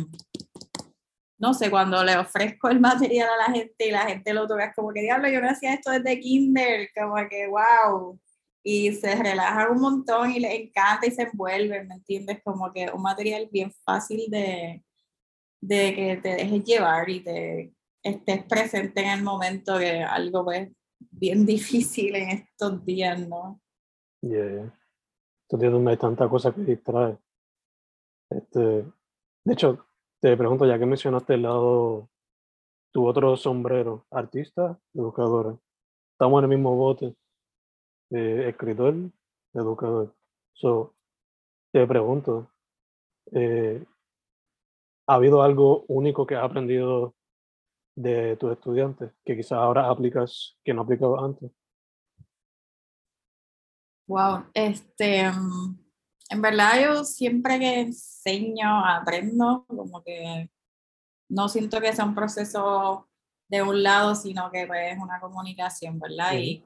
no 1.41 1.55
sé, 1.55 1.71
cuando 1.71 2.05
le 2.05 2.19
ofrezco 2.19 2.69
el 2.69 2.81
material 2.81 3.29
a 3.31 3.49
la 3.49 3.55
gente 3.55 3.89
y 3.89 3.91
la 3.91 4.03
gente 4.03 4.35
lo 4.35 4.47
toca, 4.47 4.67
es 4.67 4.77
como 4.77 4.93
que 4.93 5.01
diablo, 5.01 5.29
yo 5.29 5.41
no 5.41 5.49
hacía 5.49 5.73
esto 5.73 5.91
desde 5.91 6.21
kinder, 6.21 6.91
como 6.95 7.17
que 7.31 7.49
wow. 7.49 8.21
y 8.63 8.93
se 8.93 9.15
relajan 9.17 9.73
un 9.73 9.81
montón 9.81 10.31
y 10.31 10.39
les 10.39 10.53
encanta 10.53 11.07
y 11.07 11.11
se 11.11 11.23
envuelven, 11.23 11.89
¿me 11.89 11.95
entiendes? 11.95 12.43
Como 12.45 12.71
que 12.73 12.91
un 12.93 13.01
material 13.01 13.49
bien 13.51 13.73
fácil 13.87 14.31
de, 14.31 14.85
de 15.63 15.95
que 15.95 16.17
te 16.23 16.29
dejes 16.29 16.63
llevar 16.63 17.09
y 17.09 17.25
te 17.25 17.73
estés 18.03 18.45
presente 18.45 19.01
en 19.01 19.09
el 19.09 19.23
momento 19.23 19.79
que 19.79 20.03
algo 20.03 20.45
pues 20.45 20.69
bien 20.99 21.47
difícil 21.47 22.17
en 22.17 22.29
estos 22.29 22.85
días, 22.85 23.19
¿no? 23.27 23.59
Yeah. 24.21 24.77
Estos 25.45 25.59
días 25.59 25.73
donde 25.73 25.93
hay 25.93 25.97
tanta 25.97 26.29
cosa 26.29 26.53
que 26.55 26.61
distrae. 26.61 27.17
Este, 28.29 28.61
de 28.61 29.53
hecho, 29.55 29.87
te 30.21 30.37
pregunto, 30.37 30.67
ya 30.67 30.79
que 30.79 30.87
mencionaste 30.87 31.35
el 31.35 31.43
lado, 31.43 32.09
tu 32.93 33.07
otro 33.07 33.37
sombrero, 33.37 34.07
artista, 34.11 34.79
educadora. 34.95 35.57
Estamos 36.13 36.41
en 36.41 36.45
el 36.45 36.57
mismo 36.59 36.77
bote, 36.77 37.15
eh, 38.11 38.49
escritor, 38.49 38.95
educador. 39.55 40.15
So, 40.53 40.95
te 41.73 41.87
pregunto, 41.87 42.51
eh, 43.33 43.85
¿ha 45.07 45.15
habido 45.15 45.43
algo 45.43 45.85
único 45.89 46.27
que 46.27 46.37
has 46.37 46.45
aprendido 46.45 47.15
de 47.97 48.37
tus 48.37 48.53
estudiantes 48.53 49.13
que 49.25 49.37
quizás 49.37 49.53
ahora 49.53 49.89
aplicas 49.89 50.59
que 50.65 50.75
no 50.75 50.83
aplicabas 50.83 51.23
antes? 51.23 51.51
Wow, 54.07 54.45
este, 54.53 55.31
mm, 55.31 55.79
en 56.31 56.41
verdad 56.41 56.81
yo 56.81 57.05
siempre 57.05 57.59
que 57.59 57.81
enseño, 57.81 58.87
aprendo, 58.87 59.65
como 59.67 60.03
que 60.03 60.49
no 61.29 61.49
siento 61.49 61.81
que 61.81 61.93
sea 61.93 62.05
un 62.05 62.15
proceso 62.15 63.09
de 63.49 63.63
un 63.63 63.83
lado, 63.83 64.15
sino 64.15 64.51
que 64.51 64.67
pues, 64.67 64.93
es 64.93 64.99
una 65.03 65.21
comunicación, 65.21 65.99
¿verdad? 65.99 66.35
Y, 66.35 66.63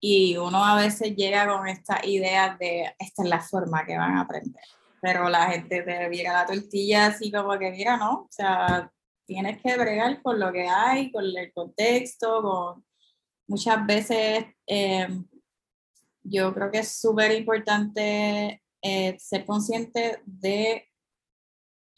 y 0.00 0.36
uno 0.36 0.64
a 0.64 0.76
veces 0.76 1.16
llega 1.16 1.48
con 1.48 1.66
esta 1.68 2.04
idea 2.06 2.56
de 2.58 2.94
esta 2.96 3.24
es 3.24 3.28
la 3.28 3.40
forma 3.40 3.84
que 3.84 3.98
van 3.98 4.16
a 4.16 4.22
aprender, 4.22 4.64
pero 5.00 5.28
la 5.28 5.50
gente 5.50 5.82
te 5.82 6.08
mira 6.08 6.32
la 6.32 6.46
tortilla 6.46 7.06
así 7.06 7.30
como 7.32 7.58
que 7.58 7.72
mira, 7.72 7.96
¿no? 7.96 8.22
O 8.22 8.28
sea, 8.30 8.92
tienes 9.26 9.60
que 9.60 9.76
bregar 9.76 10.22
con 10.22 10.38
lo 10.38 10.52
que 10.52 10.68
hay, 10.68 11.10
con 11.10 11.24
el 11.24 11.52
contexto, 11.52 12.40
con 12.40 12.84
muchas 13.48 13.84
veces 13.84 14.46
eh, 14.64 15.08
yo 16.22 16.52
creo 16.54 16.70
que 16.70 16.80
es 16.80 17.00
súper 17.00 17.32
importante 17.32 18.62
eh, 18.82 19.16
ser 19.18 19.44
consciente 19.44 20.22
de 20.24 20.88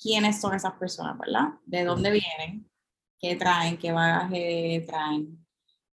quiénes 0.01 0.41
son 0.41 0.55
esas 0.55 0.75
personas, 0.75 1.19
¿verdad? 1.19 1.55
De 1.65 1.85
dónde 1.85 2.11
vienen, 2.11 2.71
qué 3.19 3.37
traen, 3.37 3.79
qué 3.79 3.93
bagaje 3.93 4.85
traen, 4.87 5.47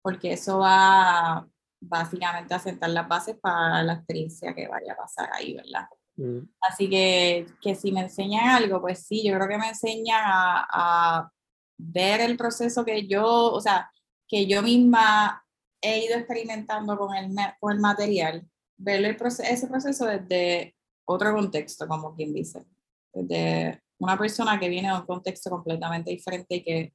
porque 0.02 0.32
eso 0.32 0.58
va 0.58 1.46
básicamente 1.80 2.54
a 2.54 2.58
sentar 2.58 2.90
las 2.90 3.06
bases 3.06 3.36
para 3.40 3.82
la 3.82 3.94
experiencia 3.94 4.54
que 4.54 4.66
vaya 4.66 4.92
a 4.92 4.96
pasar 4.96 5.30
ahí, 5.32 5.54
¿verdad? 5.54 5.86
Mm. 6.16 6.40
Así 6.60 6.88
que, 6.88 7.46
que 7.60 7.74
si 7.74 7.92
me 7.92 8.00
enseñan 8.00 8.48
algo, 8.48 8.80
pues 8.80 9.06
sí, 9.06 9.22
yo 9.24 9.34
creo 9.34 9.48
que 9.48 9.58
me 9.58 9.68
enseñan 9.68 10.22
a, 10.24 10.66
a 10.70 11.30
ver 11.76 12.20
el 12.20 12.36
proceso 12.36 12.84
que 12.84 13.06
yo, 13.06 13.24
o 13.26 13.60
sea, 13.60 13.90
que 14.26 14.46
yo 14.46 14.62
misma 14.62 15.44
he 15.80 16.04
ido 16.04 16.16
experimentando 16.16 16.96
con 16.98 17.14
el, 17.14 17.34
con 17.60 17.72
el 17.72 17.80
material, 17.80 18.46
ver 18.76 19.04
el 19.04 19.16
ese 19.16 19.66
proceso 19.66 20.06
desde 20.06 20.74
otro 21.04 21.34
contexto, 21.34 21.86
como 21.86 22.14
quien 22.14 22.34
dice, 22.34 22.64
desde 23.12 23.82
una 23.98 24.16
persona 24.16 24.58
que 24.58 24.68
viene 24.68 24.88
de 24.88 24.94
un 24.94 25.06
contexto 25.06 25.50
completamente 25.50 26.10
diferente 26.10 26.56
y 26.56 26.62
que, 26.62 26.94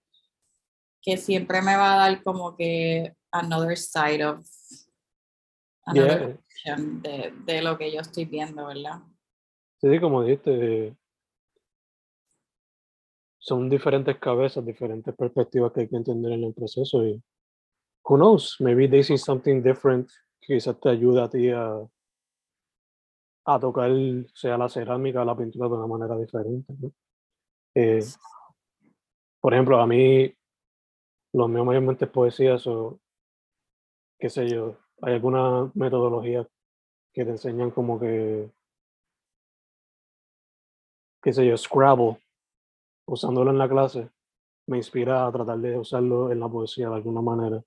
que 1.02 1.18
siempre 1.18 1.62
me 1.62 1.75
va 1.75 1.94
a 1.94 2.10
dar 2.10 2.24
como 2.24 2.56
que 2.56 3.13
another 3.32 3.78
side 3.78 4.24
of 4.24 4.46
another 5.86 6.40
de, 6.66 7.34
de, 7.46 7.62
lo 7.62 7.78
que 7.78 7.92
yo 7.92 8.00
estoy 8.00 8.25
viendo, 8.25 8.66
¿verdad? 8.68 9.02
Sí, 9.82 10.00
como 10.00 10.24
dijiste, 10.24 10.96
son 13.38 13.70
diferentes 13.70 14.18
cabezas, 14.20 14.66
diferentes 14.66 15.13
perspectivas 15.13 15.74
que 15.74 15.82
hay 15.82 15.90
que 15.90 15.98
entender 15.98 16.32
en 16.32 16.46
el 16.46 16.54
proceso 16.54 17.06
y 17.06 17.22
who 18.03 18.17
knows, 18.17 18.57
maybe 18.60 18.88
they 18.88 19.03
see 19.03 19.17
something 19.17 19.62
different 19.62 20.12
que 20.41 20.55
quizás 20.55 20.79
te 20.79 20.89
ayuda 20.89 21.25
a 21.25 21.29
ti 21.29 21.50
a, 21.50 21.79
a 23.45 23.60
tocar, 23.60 23.91
sea 24.33 24.57
la 24.57 24.69
cerámica 24.69 25.22
o 25.22 25.25
la 25.25 25.36
pintura 25.36 25.67
de 25.67 25.75
una 25.75 25.88
manera 25.88 26.17
diferente. 26.17 26.74
Eh, 27.75 28.03
por 29.39 29.53
ejemplo, 29.53 29.79
a 29.79 29.88
mí, 29.88 30.33
los 31.33 31.50
míos 31.50 31.65
mayormente 31.65 32.05
es 32.05 32.12
poesía, 32.12 32.57
o 32.65 33.00
qué 34.19 34.29
sé 34.29 34.48
yo, 34.48 34.77
hay 35.01 35.13
alguna 35.13 35.72
metodología 35.74 36.48
que 37.13 37.25
te 37.25 37.31
enseñan 37.31 37.72
como 37.72 38.00
que, 38.00 38.50
qué 41.22 41.33
sé 41.33 41.45
yo, 41.45 41.57
Scrabble, 41.57 42.17
usándolo 43.05 43.51
en 43.51 43.57
la 43.57 43.69
clase, 43.69 44.10
me 44.67 44.77
inspira 44.77 45.25
a 45.25 45.31
tratar 45.31 45.60
de 45.60 45.77
usarlo 45.77 46.31
en 46.31 46.39
la 46.39 46.48
poesía 46.48 46.89
de 46.89 46.95
alguna 46.95 47.22
manera. 47.22 47.63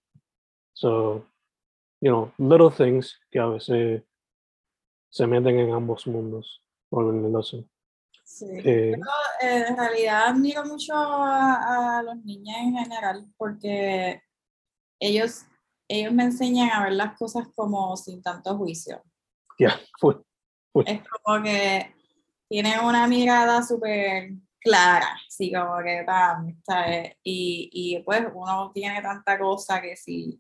So, 0.77 1.25
you 2.03 2.11
know, 2.11 2.33
little 2.39 2.71
things 2.71 3.19
que 3.33 3.39
a 3.39 3.47
veces 3.47 4.03
se 5.11 5.27
meten 5.27 5.59
en 5.59 5.73
ambos 5.73 6.07
mundos, 6.07 6.63
por 6.91 7.07
así. 7.41 7.67
Sí. 8.23 8.45
Eh, 8.63 8.93
eh, 9.41 9.65
en 9.69 9.77
realidad 9.77 10.27
admiro 10.27 10.67
mucho 10.67 10.93
a, 10.95 12.03
los 12.05 12.17
niños 12.25 12.57
en 12.59 12.77
general 12.77 13.25
porque 13.39 14.21
ellos, 15.01 15.47
ellos 15.89 16.13
me 16.13 16.25
enseñan 16.25 16.71
a 16.71 16.85
ver 16.85 16.93
las 16.93 17.17
cosas 17.17 17.49
como 17.55 17.97
sin 17.97 18.23
tanto 18.23 18.55
juicio. 18.59 19.03
Ya, 19.59 19.81
Es 20.85 21.01
como 21.09 21.43
que 21.43 21.95
tienen 22.51 22.81
una 22.81 23.07
mirada 23.07 23.63
súper 23.63 24.33
clara, 24.61 25.19
sí, 25.27 25.51
como 25.51 25.79
que 25.83 27.17
Y, 27.23 27.71
y 27.73 28.03
pues 28.03 28.27
uno 28.35 28.71
tiene 28.75 29.01
tanta 29.01 29.39
cosa 29.39 29.81
que 29.81 29.97
si 29.97 30.39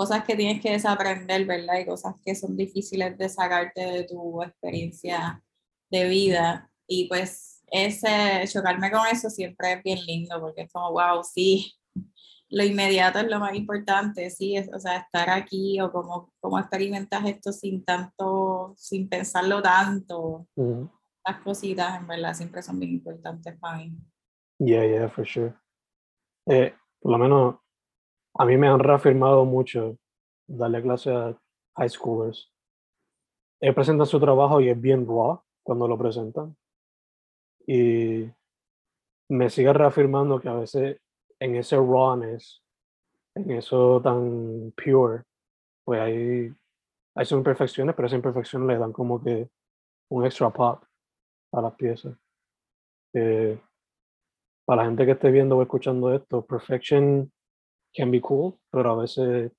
cosas 0.00 0.24
que 0.24 0.34
tienes 0.34 0.62
que 0.62 0.70
desaprender, 0.70 1.44
¿verdad? 1.44 1.78
Y 1.78 1.84
cosas 1.84 2.14
que 2.24 2.34
son 2.34 2.56
difíciles 2.56 3.18
de 3.18 3.28
sacarte 3.28 3.82
de 3.82 4.04
tu 4.04 4.42
experiencia 4.42 5.44
de 5.90 6.08
vida. 6.08 6.70
Y 6.86 7.06
pues 7.06 7.62
ese 7.70 8.42
chocarme 8.50 8.90
con 8.90 9.06
eso 9.12 9.28
siempre 9.28 9.74
es 9.74 9.82
bien 9.82 9.98
lindo 10.06 10.40
porque 10.40 10.62
es 10.62 10.72
como, 10.72 10.92
wow, 10.92 11.22
sí, 11.22 11.74
lo 12.48 12.64
inmediato 12.64 13.18
es 13.18 13.28
lo 13.28 13.40
más 13.40 13.54
importante, 13.54 14.30
sí, 14.30 14.56
es, 14.56 14.72
o 14.72 14.80
sea, 14.80 15.00
estar 15.00 15.28
aquí 15.28 15.78
o 15.82 15.92
cómo, 15.92 16.32
cómo 16.40 16.58
experimentas 16.58 17.22
esto 17.26 17.52
sin 17.52 17.84
tanto, 17.84 18.72
sin 18.78 19.06
pensarlo 19.06 19.60
tanto. 19.60 20.48
Las 21.26 21.42
cositas, 21.44 22.00
en 22.00 22.06
verdad, 22.06 22.32
siempre 22.32 22.62
son 22.62 22.80
bien 22.80 22.92
importantes 22.92 23.54
para 23.58 23.76
mí. 23.76 23.94
Yeah, 24.60 24.86
yeah, 24.86 25.10
for 25.10 25.26
sure. 25.26 25.52
Eh, 26.46 26.72
por 27.00 27.12
lo 27.12 27.18
menos 27.18 27.56
a 28.34 28.44
mí 28.44 28.56
me 28.56 28.68
han 28.68 28.78
reafirmado 28.78 29.44
mucho 29.44 29.98
darle 30.46 30.82
clase 30.82 31.12
a 31.12 31.36
high 31.76 31.88
schoolers. 31.88 32.52
Ellos 33.60 33.74
presentan 33.74 34.06
su 34.06 34.18
trabajo 34.18 34.60
y 34.60 34.68
es 34.68 34.80
bien 34.80 35.06
raw 35.06 35.40
cuando 35.62 35.86
lo 35.86 35.98
presentan. 35.98 36.56
Y 37.66 38.30
me 39.28 39.50
sigue 39.50 39.72
reafirmando 39.72 40.40
que 40.40 40.48
a 40.48 40.54
veces 40.54 41.00
en 41.38 41.56
ese 41.56 41.76
rawness, 41.76 42.62
en 43.34 43.50
eso 43.52 44.00
tan 44.02 44.72
pure, 44.72 45.22
pues 45.84 46.00
hay, 46.00 46.52
hay 47.14 47.26
sus 47.26 47.38
imperfecciones, 47.38 47.94
pero 47.94 48.06
esas 48.06 48.16
imperfecciones 48.16 48.68
le 48.68 48.78
dan 48.78 48.92
como 48.92 49.22
que 49.22 49.48
un 50.10 50.24
extra 50.24 50.50
pop 50.50 50.82
a 51.52 51.60
las 51.60 51.74
piezas. 51.74 52.16
Eh, 53.14 53.60
para 54.64 54.82
la 54.82 54.88
gente 54.88 55.04
que 55.04 55.12
esté 55.12 55.30
viendo 55.30 55.56
o 55.56 55.62
escuchando 55.62 56.14
esto, 56.14 56.44
perfection 56.44 57.30
can 57.94 58.10
be 58.10 58.20
cool, 58.20 58.58
pero 58.70 58.92
a 58.92 59.02
veces 59.02 59.52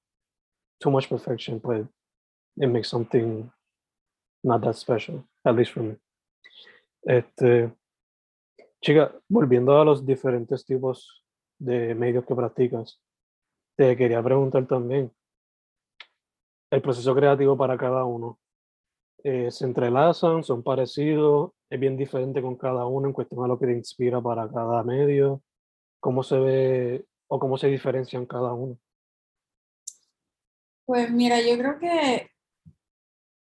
too 0.79 0.91
much 0.91 1.07
perfection 1.07 1.59
pues 1.59 1.85
it 2.57 2.67
makes 2.67 2.89
something 2.89 3.49
not 4.43 4.61
that 4.61 4.75
special, 4.75 5.23
at 5.45 5.55
least 5.55 5.73
for 5.73 5.83
me. 5.83 5.97
Este, 7.03 7.71
chica, 8.81 9.11
volviendo 9.29 9.79
a 9.79 9.85
los 9.85 10.05
diferentes 10.05 10.65
tipos 10.65 11.23
de 11.59 11.95
medios 11.95 12.25
que 12.25 12.35
practicas, 12.35 12.99
te 13.77 13.95
quería 13.95 14.21
preguntar 14.21 14.65
también, 14.67 15.11
el 16.71 16.81
proceso 16.81 17.13
creativo 17.13 17.57
para 17.57 17.77
cada 17.77 18.05
uno, 18.05 18.39
eh, 19.23 19.51
¿se 19.51 19.65
entrelazan, 19.65 20.43
son 20.43 20.63
parecidos, 20.63 21.51
es 21.69 21.79
bien 21.79 21.95
diferente 21.97 22.41
con 22.41 22.55
cada 22.55 22.85
uno 22.85 23.07
en 23.07 23.13
cuestión 23.13 23.43
a 23.43 23.47
lo 23.47 23.59
que 23.59 23.67
te 23.67 23.73
inspira 23.73 24.21
para 24.21 24.49
cada 24.49 24.83
medio? 24.83 25.41
¿Cómo 25.99 26.23
se 26.23 26.39
ve 26.39 27.05
o 27.33 27.39
cómo 27.39 27.57
se 27.57 27.67
diferencian 27.67 28.25
cada 28.25 28.53
uno? 28.53 28.77
Pues 30.85 31.09
mira, 31.09 31.39
yo 31.39 31.57
creo 31.57 31.79
que 31.79 32.29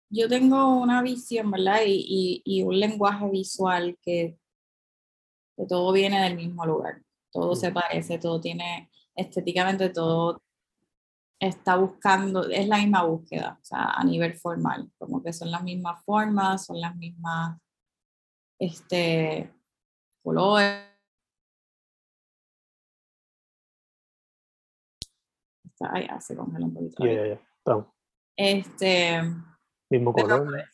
yo 0.09 0.27
tengo 0.27 0.75
una 0.81 1.01
visión, 1.01 1.49
¿verdad? 1.49 1.83
Y, 1.85 2.41
y, 2.43 2.63
un 2.63 2.77
lenguaje 2.77 3.29
visual 3.29 3.97
que, 4.01 4.37
que, 5.55 5.65
todo 5.67 5.93
viene 5.93 6.21
del 6.21 6.35
mismo 6.35 6.65
lugar, 6.65 7.01
todo 7.31 7.55
se 7.55 7.71
parece, 7.71 8.19
todo 8.19 8.41
tiene 8.41 8.91
estéticamente, 9.15 9.89
todo 9.89 10.43
está 11.39 11.77
buscando, 11.77 12.49
es 12.49 12.67
la 12.67 12.77
misma 12.77 13.03
búsqueda, 13.03 13.57
o 13.61 13.63
sea, 13.63 13.85
a 13.91 14.03
nivel 14.03 14.33
formal, 14.33 14.91
como 14.97 15.23
que 15.23 15.31
son 15.31 15.49
las 15.49 15.63
mismas 15.63 16.03
formas, 16.03 16.65
son 16.65 16.81
las 16.81 16.93
mismas 16.97 17.57
este, 18.59 19.49
colores. 20.21 20.90
Ay, 25.91 26.07
ya, 26.07 26.19
se 26.19 26.35
congela 26.35 26.65
un 26.65 26.73
poquito. 26.73 27.05
Ya, 27.05 27.13
ya, 27.13 27.25
ya. 27.27 27.41
Este, 28.35 29.21
Mismo 29.89 30.13
pero, 30.13 30.27
color. 30.27 30.47
pues, 30.47 30.65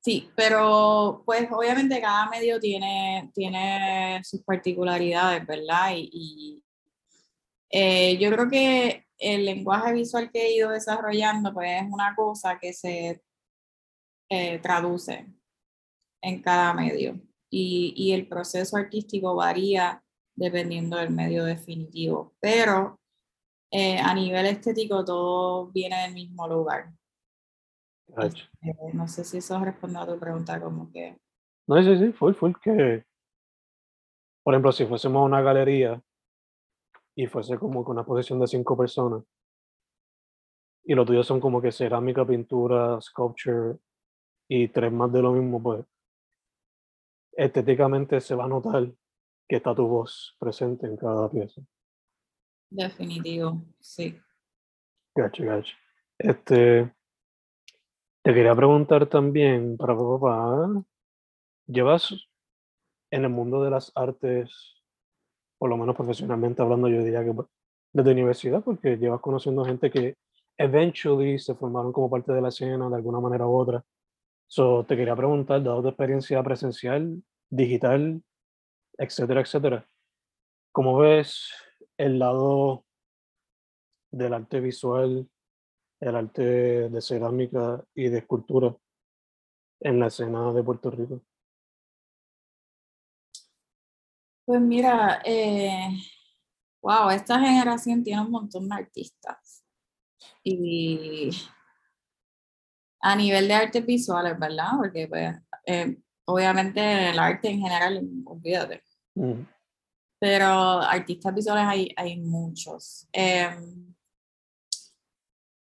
sí, 0.00 0.30
pero 0.36 1.22
pues 1.24 1.48
obviamente 1.50 2.00
cada 2.00 2.28
medio 2.28 2.60
tiene, 2.60 3.30
tiene 3.34 4.20
sus 4.22 4.42
particularidades, 4.42 5.46
¿verdad? 5.46 5.92
Y, 5.96 6.10
y, 6.12 6.64
eh, 7.70 8.16
yo 8.18 8.30
creo 8.30 8.48
que 8.48 9.06
el 9.18 9.44
lenguaje 9.44 9.92
visual 9.92 10.30
que 10.30 10.46
he 10.46 10.56
ido 10.56 10.70
desarrollando 10.70 11.52
pues 11.52 11.82
es 11.82 11.88
una 11.90 12.14
cosa 12.14 12.58
que 12.60 12.72
se 12.72 13.22
eh, 14.28 14.58
traduce 14.58 15.26
en 16.22 16.42
cada 16.42 16.72
medio 16.74 17.20
y, 17.50 17.94
y, 17.96 18.12
el 18.12 18.28
proceso 18.28 18.76
artístico 18.76 19.34
varía 19.34 20.02
dependiendo 20.36 20.96
del 20.96 21.10
medio 21.10 21.44
definitivo, 21.44 22.34
pero 22.40 22.98
eh, 23.76 23.98
a 23.98 24.14
nivel 24.14 24.46
estético 24.46 25.04
todo 25.04 25.66
viene 25.72 26.02
del 26.02 26.14
mismo 26.14 26.46
lugar. 26.46 26.92
Eh, 28.16 28.92
no 28.92 29.08
sé 29.08 29.24
si 29.24 29.38
eso 29.38 29.58
responde 29.58 29.98
a 29.98 30.06
tu 30.06 30.16
pregunta 30.16 30.60
como 30.60 30.92
que... 30.92 31.18
No, 31.66 31.82
sí, 31.82 31.98
sí, 31.98 32.12
full, 32.12 32.34
full, 32.34 32.52
que, 32.62 33.04
por 34.44 34.54
ejemplo, 34.54 34.70
si 34.70 34.86
fuésemos 34.86 35.26
una 35.26 35.42
galería 35.42 36.00
y 37.16 37.26
fuese 37.26 37.58
como 37.58 37.82
con 37.82 37.96
una 37.96 38.06
posición 38.06 38.38
de 38.38 38.46
cinco 38.46 38.76
personas, 38.76 39.24
y 40.84 40.94
los 40.94 41.04
tuyos 41.04 41.26
son 41.26 41.40
como 41.40 41.60
que 41.60 41.72
cerámica, 41.72 42.24
pintura, 42.24 43.00
sculpture, 43.00 43.78
y 44.48 44.68
tres 44.68 44.92
más 44.92 45.10
de 45.10 45.20
lo 45.20 45.32
mismo, 45.32 45.60
pues 45.60 45.84
estéticamente 47.32 48.20
se 48.20 48.36
va 48.36 48.44
a 48.44 48.48
notar 48.48 48.92
que 49.48 49.56
está 49.56 49.74
tu 49.74 49.88
voz 49.88 50.36
presente 50.38 50.86
en 50.86 50.96
cada 50.96 51.28
pieza. 51.28 51.60
Definitivo, 52.74 53.62
sí. 53.78 54.20
Gacho, 55.14 55.44
gacho. 55.44 55.76
Este, 56.18 56.92
te 58.22 58.34
quería 58.34 58.52
preguntar 58.52 59.06
también, 59.06 59.76
para 59.76 59.96
papá, 59.96 60.84
¿llevas 61.68 62.12
en 63.12 63.22
el 63.22 63.30
mundo 63.30 63.62
de 63.62 63.70
las 63.70 63.92
artes, 63.94 64.82
por 65.56 65.70
lo 65.70 65.76
menos 65.76 65.94
profesionalmente 65.94 66.62
hablando, 66.62 66.88
yo 66.88 67.04
diría 67.04 67.24
que 67.24 67.32
pues, 67.32 67.46
desde 67.92 68.10
universidad, 68.10 68.64
porque 68.64 68.96
llevas 68.96 69.20
conociendo 69.20 69.64
gente 69.64 69.88
que 69.88 70.16
eventually 70.58 71.38
se 71.38 71.54
formaron 71.54 71.92
como 71.92 72.10
parte 72.10 72.32
de 72.32 72.42
la 72.42 72.48
escena 72.48 72.88
de 72.88 72.96
alguna 72.96 73.20
manera 73.20 73.46
u 73.46 73.54
otra. 73.56 73.84
So, 74.48 74.84
te 74.84 74.96
quería 74.96 75.14
preguntar, 75.14 75.62
dado 75.62 75.80
tu 75.80 75.88
experiencia 75.88 76.42
presencial, 76.42 77.22
digital, 77.48 78.20
etcétera, 78.98 79.42
etcétera, 79.42 79.86
¿cómo 80.72 80.98
ves 80.98 81.52
el 81.96 82.18
lado 82.18 82.84
del 84.10 84.34
arte 84.34 84.60
visual, 84.60 85.28
el 86.00 86.16
arte 86.16 86.42
de 86.88 87.00
cerámica 87.00 87.84
y 87.94 88.08
de 88.08 88.18
escultura 88.18 88.76
en 89.80 90.00
la 90.00 90.06
escena 90.06 90.52
de 90.52 90.62
Puerto 90.62 90.90
Rico? 90.90 91.22
Pues 94.44 94.60
mira, 94.60 95.22
eh, 95.24 95.88
wow, 96.82 97.08
esta 97.10 97.40
generación 97.40 98.04
tiene 98.04 98.22
un 98.22 98.30
montón 98.30 98.68
de 98.68 98.74
artistas. 98.74 99.64
Y 100.42 101.30
a 103.00 103.16
nivel 103.16 103.48
de 103.48 103.54
artes 103.54 103.86
visuales, 103.86 104.38
¿verdad? 104.38 104.72
Porque 104.76 105.08
pues, 105.08 105.34
eh, 105.66 105.96
obviamente 106.26 107.10
el 107.10 107.18
arte 107.18 107.50
en 107.50 107.60
general, 107.60 108.06
olvídate. 108.26 108.82
Mm. 109.14 109.42
Pero 110.24 110.80
artistas 110.80 111.34
visuales 111.34 111.66
hay, 111.66 111.92
hay 111.94 112.18
muchos. 112.18 113.06
Eh, 113.12 113.46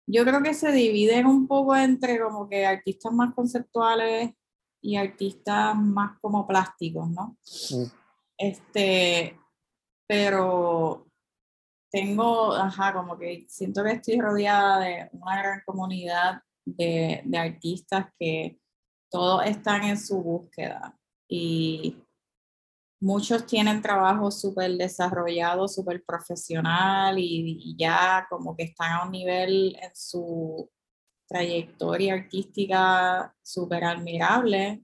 yo 0.07 0.23
creo 0.23 0.43
que 0.43 0.53
se 0.53 0.71
dividen 0.71 1.25
un 1.25 1.49
poco 1.49 1.75
entre 1.75 2.21
como 2.21 2.47
que 2.47 2.67
artistas 2.67 3.11
más 3.11 3.33
conceptuales 3.33 4.35
y 4.83 4.97
artistas 4.97 5.75
más 5.77 6.19
como 6.21 6.47
plásticos, 6.47 7.09
¿no? 7.09 7.39
Mm. 7.71 7.85
Este, 8.37 9.41
pero 10.07 11.07
tengo, 11.91 12.53
ajá, 12.53 12.93
como 12.93 13.17
que 13.17 13.47
siento 13.49 13.83
que 13.83 13.93
estoy 13.93 14.21
rodeada 14.21 14.81
de 14.81 15.09
una 15.13 15.39
gran 15.39 15.63
comunidad 15.65 16.43
de, 16.67 17.23
de 17.25 17.39
artistas 17.39 18.09
que 18.19 18.61
todos 19.11 19.43
están 19.47 19.85
en 19.85 19.99
su 19.99 20.23
búsqueda 20.23 20.95
y 21.27 21.97
muchos 23.01 23.47
tienen 23.47 23.83
trabajo 23.83 24.31
súper 24.31 24.73
desarrollado, 24.77 25.69
súper 25.69 26.05
profesional 26.05 27.19
y, 27.19 27.59
y, 27.63 27.77
ya 27.77 28.27
como 28.29 28.57
que 28.57 28.65
están 28.65 28.93
a 28.93 29.05
un 29.05 29.13
nivel 29.13 29.77
en 29.81 29.91
su 29.95 30.71
trayectoria 31.29 32.15
artística 32.15 33.35
súper 33.43 33.85
admirable. 33.85 34.83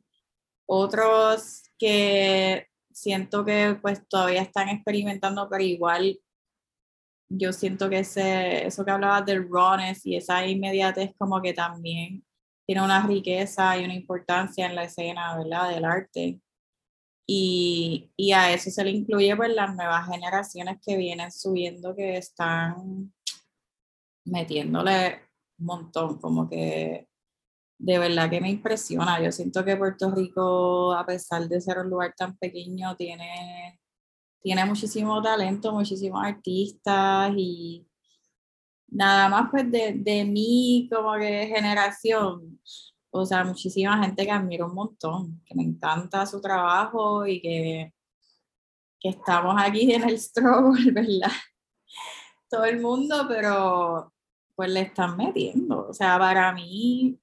Otros 0.66 1.64
que 1.78 2.68
siento 2.92 3.44
que 3.44 3.78
pues 3.82 4.06
todavía 4.08 4.42
están 4.42 4.68
experimentando, 4.70 5.48
pero 5.50 5.62
igual 5.62 6.18
yo 7.28 7.52
siento 7.52 7.90
que 7.90 8.00
ese, 8.00 8.66
eso 8.66 8.84
que 8.84 8.90
hablabas 8.90 9.26
del 9.26 9.48
rawness 9.50 10.06
y 10.06 10.16
esa 10.16 10.46
inmediatez 10.46 11.12
como 11.18 11.42
que 11.42 11.52
también 11.52 12.24
tiene 12.66 12.82
una 12.82 13.06
riqueza 13.06 13.78
y 13.78 13.84
una 13.84 13.94
importancia 13.94 14.66
en 14.66 14.74
la 14.74 14.84
escena, 14.84 15.36
¿verdad? 15.38 15.70
Del 15.70 15.84
arte. 15.84 16.40
Y, 17.26 18.12
y 18.16 18.32
a 18.32 18.52
eso 18.52 18.70
se 18.70 18.84
le 18.84 18.90
incluye 18.90 19.34
pues 19.36 19.52
las 19.54 19.74
nuevas 19.74 20.06
generaciones 20.06 20.78
que 20.80 20.96
vienen 20.96 21.32
subiendo 21.32 21.94
que 21.94 22.18
están 22.18 23.12
metiéndole 24.24 25.20
un 25.58 25.66
montón, 25.66 26.18
como 26.18 26.48
que 26.48 27.08
de 27.78 27.98
verdad 27.98 28.30
que 28.30 28.40
me 28.40 28.50
impresiona. 28.50 29.22
Yo 29.22 29.32
siento 29.32 29.64
que 29.64 29.76
Puerto 29.76 30.10
Rico, 30.10 30.92
a 30.92 31.04
pesar 31.04 31.48
de 31.48 31.60
ser 31.60 31.78
un 31.78 31.90
lugar 31.90 32.14
tan 32.16 32.36
pequeño, 32.36 32.96
tiene, 32.96 33.80
tiene 34.40 34.64
muchísimo 34.64 35.20
talento, 35.22 35.72
muchísimos 35.72 36.24
artistas 36.24 37.32
y 37.36 37.86
nada 38.88 39.28
más 39.28 39.50
pues 39.50 39.70
de, 39.70 39.94
de 39.94 40.24
mí 40.24 40.88
como 40.92 41.14
que 41.16 41.46
generación, 41.54 42.60
o 43.20 43.26
sea, 43.26 43.44
muchísima 43.44 44.02
gente 44.02 44.24
que 44.24 44.30
admiro 44.30 44.66
un 44.66 44.74
montón, 44.74 45.42
que 45.44 45.54
me 45.54 45.62
encanta 45.62 46.26
su 46.26 46.40
trabajo 46.40 47.26
y 47.26 47.40
que, 47.40 47.92
que 49.00 49.08
estamos 49.10 49.54
aquí 49.58 49.92
en 49.92 50.08
el 50.08 50.18
struggle, 50.18 50.90
¿verdad? 50.92 51.32
Todo 52.48 52.64
el 52.64 52.80
mundo, 52.80 53.26
pero 53.28 54.12
pues 54.54 54.70
le 54.70 54.80
están 54.80 55.16
metiendo. 55.16 55.88
O 55.88 55.92
sea, 55.92 56.18
para 56.18 56.52
mí 56.52 57.18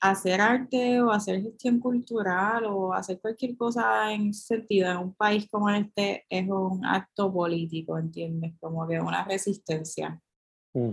hacer 0.00 0.40
arte 0.40 1.00
o 1.02 1.10
hacer 1.10 1.42
gestión 1.42 1.78
cultural 1.78 2.64
o 2.66 2.92
hacer 2.92 3.20
cualquier 3.20 3.56
cosa 3.56 4.12
en 4.12 4.32
sentido 4.32 4.90
en 4.90 4.96
un 4.96 5.14
país 5.14 5.46
como 5.50 5.68
este 5.70 6.24
es 6.28 6.48
un 6.48 6.84
acto 6.84 7.32
político, 7.32 7.98
¿entiendes? 7.98 8.54
Como 8.60 8.86
que 8.86 9.00
una 9.00 9.24
resistencia. 9.24 10.20
Mm. 10.74 10.92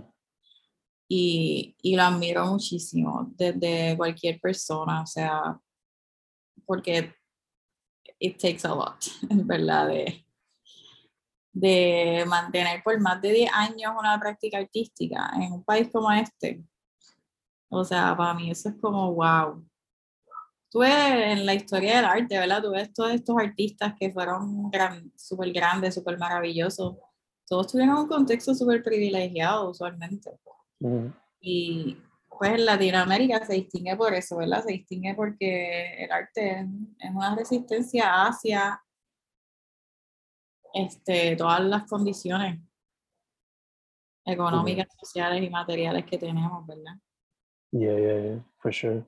Y, 1.09 1.75
y 1.81 1.95
lo 1.95 2.03
admiro 2.03 2.45
muchísimo 2.47 3.31
desde 3.37 3.95
cualquier 3.95 4.39
persona, 4.41 5.03
o 5.03 5.05
sea, 5.05 5.57
porque 6.65 7.13
it 8.19 8.37
takes 8.37 8.65
a 8.65 8.75
lot, 8.75 9.05
verdad, 9.21 9.87
de, 9.87 10.25
de 11.53 12.25
mantener 12.27 12.83
por 12.83 12.99
más 12.99 13.21
de 13.21 13.31
10 13.31 13.51
años 13.53 13.93
una 13.97 14.19
práctica 14.19 14.57
artística 14.57 15.31
en 15.35 15.53
un 15.53 15.63
país 15.63 15.89
como 15.91 16.11
este. 16.11 16.63
O 17.69 17.83
sea, 17.83 18.15
para 18.15 18.33
mí 18.33 18.51
eso 18.51 18.69
es 18.69 18.75
como 18.75 19.13
wow. 19.13 19.65
Tú 20.69 20.79
ves 20.79 20.93
en 20.93 21.45
la 21.45 21.53
historia 21.53 21.97
del 21.97 22.05
arte, 22.05 22.37
¿verdad? 22.37 22.61
Tú 22.61 22.71
ves 22.71 22.93
todos 22.93 23.11
estos 23.11 23.35
artistas 23.37 23.93
que 23.99 24.11
fueron 24.11 24.69
gran, 24.69 25.11
súper 25.15 25.51
grandes, 25.51 25.95
súper 25.95 26.17
maravillosos. 26.17 26.97
Todos 27.47 27.67
tuvieron 27.71 27.97
un 27.97 28.07
contexto 28.07 28.53
súper 28.53 28.83
privilegiado 28.83 29.69
usualmente. 29.69 30.37
Mm. 30.79 31.07
Y 31.41 31.97
pues 32.37 32.51
en 32.51 32.65
Latinoamérica 32.65 33.45
se 33.45 33.53
distingue 33.53 33.95
por 33.95 34.13
eso, 34.13 34.37
¿verdad? 34.37 34.63
Se 34.63 34.73
distingue 34.73 35.15
porque 35.15 36.03
el 36.03 36.11
arte 36.11 36.59
es, 36.99 37.11
una 37.11 37.35
resistencia 37.35 38.25
hacia 38.25 38.81
este, 40.73 41.35
todas 41.35 41.61
las 41.61 41.89
condiciones 41.89 42.59
económicas, 44.25 44.87
sociales 44.99 45.41
y 45.41 45.49
materiales 45.49 46.05
que 46.05 46.17
tenemos, 46.17 46.65
¿verdad? 46.67 46.93
Yeah, 47.71 47.97
yeah, 47.97 48.21
yeah, 48.21 48.43
for 48.57 48.73
sure. 48.73 49.03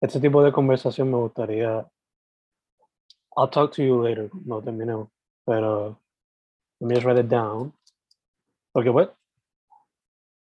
Este 0.00 0.20
tipo 0.20 0.42
de 0.42 0.52
conversación 0.52 1.10
me 1.10 1.16
gustaría. 1.16 1.88
I'll 3.36 3.48
talk 3.48 3.72
to 3.74 3.82
you 3.82 4.02
later, 4.02 4.30
no 4.44 4.60
terminemos, 4.60 5.08
pero 5.46 6.00
let 6.80 6.88
me 6.88 6.94
just 6.94 7.06
write 7.06 7.20
it 7.20 7.28
down. 7.28 7.72
Porque, 8.72 8.90
pues, 8.90 9.08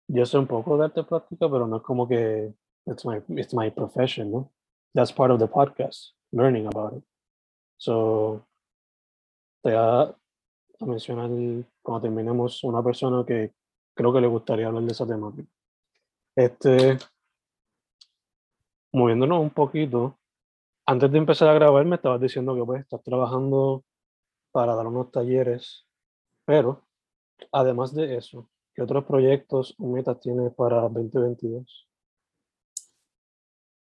yo 0.08 0.26
sé 0.26 0.38
un 0.38 0.46
poco 0.46 0.76
de 0.76 0.86
arte 0.86 1.02
plástica, 1.04 1.48
pero 1.50 1.66
no 1.66 1.76
es 1.76 1.82
como 1.82 2.08
que 2.08 2.52
it's 2.86 3.04
my, 3.04 3.22
it's 3.40 3.54
my 3.54 3.70
profession, 3.70 4.30
¿no? 4.30 4.52
That's 4.94 5.12
part 5.12 5.30
of 5.30 5.38
the 5.38 5.48
podcast, 5.48 6.12
learning 6.32 6.66
about 6.66 6.96
it. 6.96 7.04
So, 7.78 8.46
te 9.62 9.70
voy 9.70 9.78
a 9.78 10.16
mencionar 10.80 11.30
cuando 11.82 12.02
terminemos 12.02 12.62
una 12.64 12.82
persona 12.82 13.24
que 13.26 13.52
creo 13.94 14.12
que 14.12 14.20
le 14.20 14.26
gustaría 14.26 14.66
hablar 14.66 14.82
de 14.82 14.92
esa 14.92 15.06
temática. 15.06 15.48
Este, 16.36 16.98
moviéndonos 18.92 19.40
un 19.40 19.50
poquito, 19.50 20.18
antes 20.86 21.10
de 21.10 21.18
empezar 21.18 21.48
a 21.48 21.54
grabar 21.54 21.84
me 21.84 21.96
estabas 21.96 22.20
diciendo 22.20 22.54
que 22.54 22.64
pues 22.64 22.82
estás 22.82 23.02
trabajando 23.02 23.84
para 24.52 24.74
dar 24.74 24.86
unos 24.86 25.10
talleres, 25.10 25.86
pero 26.44 26.82
además 27.52 27.94
de 27.94 28.16
eso, 28.16 28.48
¿qué 28.74 28.82
otros 28.82 29.04
proyectos 29.04 29.74
o 29.78 29.86
metas 29.86 30.20
tienes 30.20 30.52
para 30.54 30.82
2022? 30.88 31.88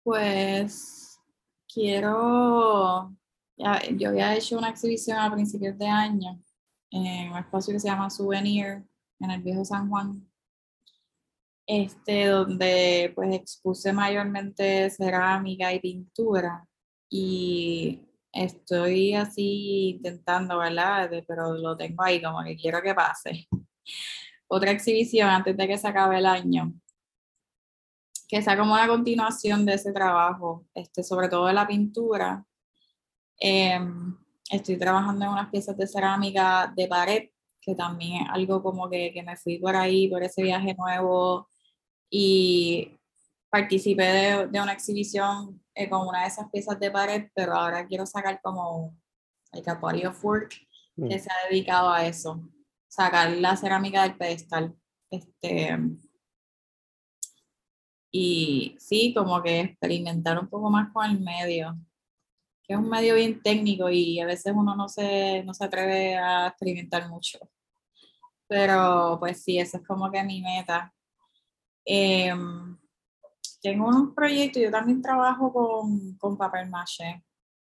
Pues 0.05 1.18
quiero, 1.72 3.14
yo 3.57 4.09
había 4.09 4.37
hecho 4.37 4.59
una 4.59 4.70
exhibición 4.70 5.18
a 5.18 5.33
principios 5.33 5.78
de 5.78 5.87
año 5.87 6.40
en 6.90 7.31
un 7.31 7.38
espacio 7.38 7.72
que 7.72 7.81
se 7.81 7.88
llama 7.88 8.11
Souvenir 8.11 8.85
en 9.20 9.31
el 9.31 9.40
viejo 9.42 9.64
San 9.64 9.88
Juan, 9.88 10.28
este, 11.66 12.26
donde 12.26 13.12
pues 13.14 13.35
expuse 13.35 13.92
mayormente 13.92 14.90
cerámica 14.90 15.72
y 15.72 15.81
pintura 15.81 16.66
y 17.09 18.00
estoy 18.33 19.14
así 19.14 19.90
intentando, 19.96 20.59
¿verdad? 20.59 21.11
Pero 21.26 21.55
lo 21.55 21.76
tengo 21.76 22.02
ahí 22.02 22.20
como 22.20 22.42
que 22.42 22.57
quiero 22.57 22.83
que 22.83 22.94
pase. 22.94 23.46
Otra 24.55 24.71
exhibición 24.71 25.31
antes 25.31 25.57
de 25.57 25.67
que 25.67 25.79
se 25.79 25.88
acabe 25.88 26.19
el 26.19 26.27
año, 26.27 26.75
que 28.29 28.43
sea 28.43 28.55
como 28.55 28.75
una 28.75 28.87
continuación 28.87 29.65
de 29.65 29.73
ese 29.73 29.95
trabajo, 29.95 30.67
este, 30.75 31.03
sobre 31.03 31.31
todo 31.31 31.47
de 31.47 31.55
la 31.55 31.67
pintura. 31.67 32.45
Em, 33.41 34.15
estoy 34.51 34.77
trabajando 34.77 35.25
en 35.25 35.31
unas 35.31 35.49
piezas 35.49 35.75
de 35.79 35.87
cerámica 35.87 36.71
de 36.77 36.87
pared, 36.87 37.31
que 37.62 37.75
también 37.75 38.25
es 38.25 38.29
algo 38.29 38.62
como 38.62 38.91
que, 38.91 39.11
que 39.15 39.23
me 39.23 39.38
fui 39.38 39.59
por 39.59 39.75
ahí, 39.75 40.07
por 40.09 40.23
ese 40.23 40.43
viaje 40.43 40.75
nuevo 40.75 41.49
y 42.11 42.95
participé 43.49 44.05
de, 44.05 44.49
de 44.49 44.61
una 44.61 44.75
exhibición 44.75 45.62
eh, 45.75 45.88
con 45.88 46.07
una 46.07 46.25
de 46.25 46.29
esas 46.29 46.51
piezas 46.51 46.79
de 46.79 46.91
pared, 46.91 47.31
pero 47.35 47.55
ahora 47.55 47.87
quiero 47.87 48.05
sacar 48.05 48.38
como 48.43 48.95
el 49.53 50.07
of 50.07 50.23
work 50.23 50.51
que 50.51 51.17
mm. 51.17 51.21
se 51.21 51.31
ha 51.31 51.49
dedicado 51.49 51.91
a 51.91 52.05
eso, 52.07 52.38
sacar 52.92 53.31
la 53.31 53.57
cerámica 53.57 54.02
del 54.02 54.18
pedestal. 54.18 54.76
Este, 55.11 55.78
y 58.11 58.76
sí, 58.78 59.14
como 59.16 59.42
que 59.42 59.61
experimentar 59.61 60.38
un 60.38 60.46
poco 60.46 60.68
más 60.68 60.92
con 60.92 61.07
el 61.07 61.18
medio, 61.18 61.74
que 62.62 62.74
es 62.74 62.78
un 62.78 62.90
medio 62.90 63.14
bien 63.14 63.40
técnico 63.40 63.88
y 63.88 64.20
a 64.20 64.26
veces 64.26 64.52
uno 64.55 64.76
no 64.76 64.90
se, 64.90 65.42
no 65.44 65.55
se 65.55 65.64
atreve 65.64 66.16
a 66.18 66.48
experimentar 66.48 67.09
mucho. 67.09 67.38
Pero 68.46 69.16
pues 69.18 69.42
sí, 69.42 69.59
eso 69.59 69.78
es 69.78 69.87
como 69.87 70.11
que 70.11 70.22
mi 70.22 70.42
meta. 70.42 70.92
Em, 71.87 72.76
tengo 73.62 73.88
un 73.88 74.14
proyecto, 74.14 74.61
yo 74.61 74.70
también 74.70 75.00
trabajo 75.00 75.50
con, 75.50 76.14
con 76.18 76.37
papel 76.37 76.68
maché. 76.68 77.24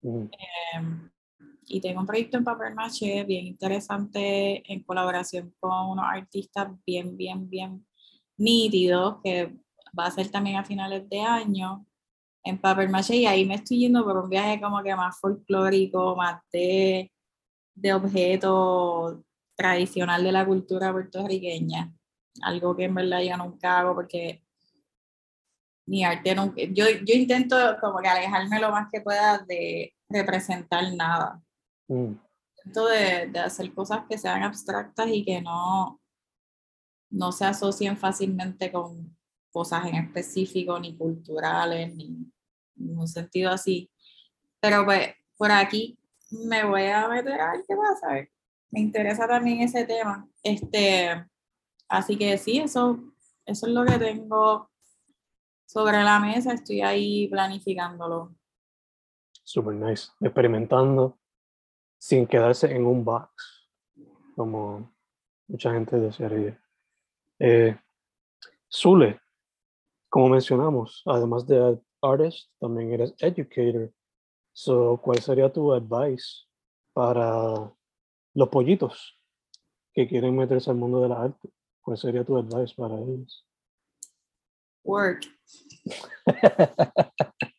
Em, 0.01 1.12
y 1.67 1.81
tengo 1.81 2.01
un 2.01 2.07
proyecto 2.07 2.37
en 2.37 2.43
papel 2.43 2.75
maché 2.75 3.23
bien 3.23 3.47
interesante 3.47 4.63
en 4.71 4.83
colaboración 4.83 5.53
con 5.59 5.89
unos 5.89 6.05
artistas 6.07 6.69
bien, 6.85 7.17
bien, 7.17 7.49
bien 7.49 7.85
nítidos 8.37 9.17
que 9.23 9.55
va 9.97 10.07
a 10.07 10.11
ser 10.11 10.29
también 10.29 10.57
a 10.57 10.63
finales 10.63 11.07
de 11.09 11.21
año 11.21 11.85
en 12.43 12.57
papel 12.57 12.89
maché 12.89 13.15
y 13.15 13.25
ahí 13.25 13.45
me 13.45 13.55
estoy 13.55 13.79
yendo 13.79 14.03
por 14.03 14.17
un 14.17 14.29
viaje 14.29 14.59
como 14.59 14.83
que 14.83 14.95
más 14.95 15.19
folclórico, 15.19 16.15
más 16.15 16.41
de, 16.51 17.11
de 17.75 17.93
objeto 17.93 19.23
tradicional 19.55 20.23
de 20.23 20.31
la 20.31 20.45
cultura 20.45 20.91
puertorriqueña. 20.91 21.93
Algo 22.41 22.75
que 22.75 22.85
en 22.85 22.95
verdad 22.95 23.21
yo 23.21 23.37
nunca 23.37 23.79
hago 23.79 23.95
porque 23.95 24.43
mi 25.85 26.03
arte 26.03 26.35
nunca, 26.35 26.61
yo, 26.71 26.85
yo 27.05 27.15
intento 27.15 27.55
como 27.79 27.99
que 27.99 28.07
alejarme 28.07 28.59
lo 28.59 28.71
más 28.71 28.89
que 28.91 29.01
pueda 29.01 29.39
de 29.39 29.93
representar 30.09 30.93
nada. 30.93 31.41
Mm. 31.93 32.19
De, 32.65 33.27
de, 33.27 33.39
hacer 33.39 33.73
cosas 33.73 34.05
que 34.09 34.17
sean 34.17 34.41
abstractas 34.41 35.07
y 35.09 35.23
que 35.25 35.41
no, 35.41 36.01
no 37.09 37.31
se 37.31 37.45
asocien 37.45 37.97
fácilmente 37.97 38.71
con 38.71 39.15
cosas 39.51 39.85
en 39.85 39.95
específico, 39.95 40.79
ni 40.79 40.97
culturales, 40.97 41.93
ni 41.93 42.31
en 42.77 42.97
un 42.97 43.07
sentido 43.07 43.51
así. 43.51 43.91
Pero 44.59 44.85
pues 44.85 45.09
por 45.37 45.51
aquí 45.51 45.99
me 46.31 46.63
voy 46.65 46.85
a 46.85 47.07
meter 47.07 47.39
a 47.39 47.51
ver 47.51 47.63
qué 47.67 47.75
pasa. 47.75 48.27
Me 48.71 48.79
interesa 48.79 49.27
también 49.27 49.61
ese 49.61 49.85
tema. 49.85 50.27
Este, 50.41 51.23
así 51.87 52.17
que 52.17 52.37
sí, 52.37 52.59
eso, 52.59 53.13
eso 53.45 53.67
es 53.67 53.73
lo 53.73 53.85
que 53.85 53.99
tengo 53.99 54.71
sobre 55.65 56.01
la 56.03 56.19
mesa, 56.19 56.53
estoy 56.53 56.81
ahí 56.81 57.27
planificándolo. 57.27 58.35
Super 59.43 59.75
nice. 59.75 60.07
Experimentando 60.21 61.19
sin 62.03 62.27
quedarse 62.27 62.69
en 62.69 62.85
un 62.85 63.05
box, 63.05 63.29
como 64.35 64.93
mucha 65.47 65.71
gente 65.71 65.95
desearía. 65.95 66.61
Eh, 67.39 67.79
Zule, 68.69 69.21
como 70.09 70.27
mencionamos, 70.27 71.01
además 71.05 71.47
de 71.47 71.79
artist, 72.01 72.51
también 72.59 72.91
eres 72.91 73.15
educator. 73.19 73.89
So, 74.51 74.99
¿Cuál 75.01 75.19
sería 75.19 75.49
tu 75.49 75.71
advice 75.71 76.43
para 76.91 77.73
los 78.33 78.49
pollitos 78.49 79.17
que 79.93 80.05
quieren 80.05 80.35
meterse 80.35 80.71
al 80.71 80.75
mundo 80.75 80.99
de 80.99 81.07
la 81.07 81.21
arte? 81.21 81.49
¿Cuál 81.81 81.97
sería 81.97 82.25
tu 82.25 82.37
advice 82.37 82.75
para 82.75 82.99
ellos? 82.99 83.47
Work. 84.83 85.21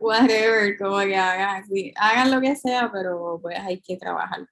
Whatever, 0.00 0.78
como 0.78 0.98
que 1.00 1.14
hagan, 1.14 1.62
hagan 1.96 2.30
lo 2.30 2.40
que 2.40 2.56
sea, 2.56 2.90
pero 2.90 3.38
pues 3.40 3.58
hay 3.58 3.80
que 3.80 3.98
trabajar. 3.98 4.46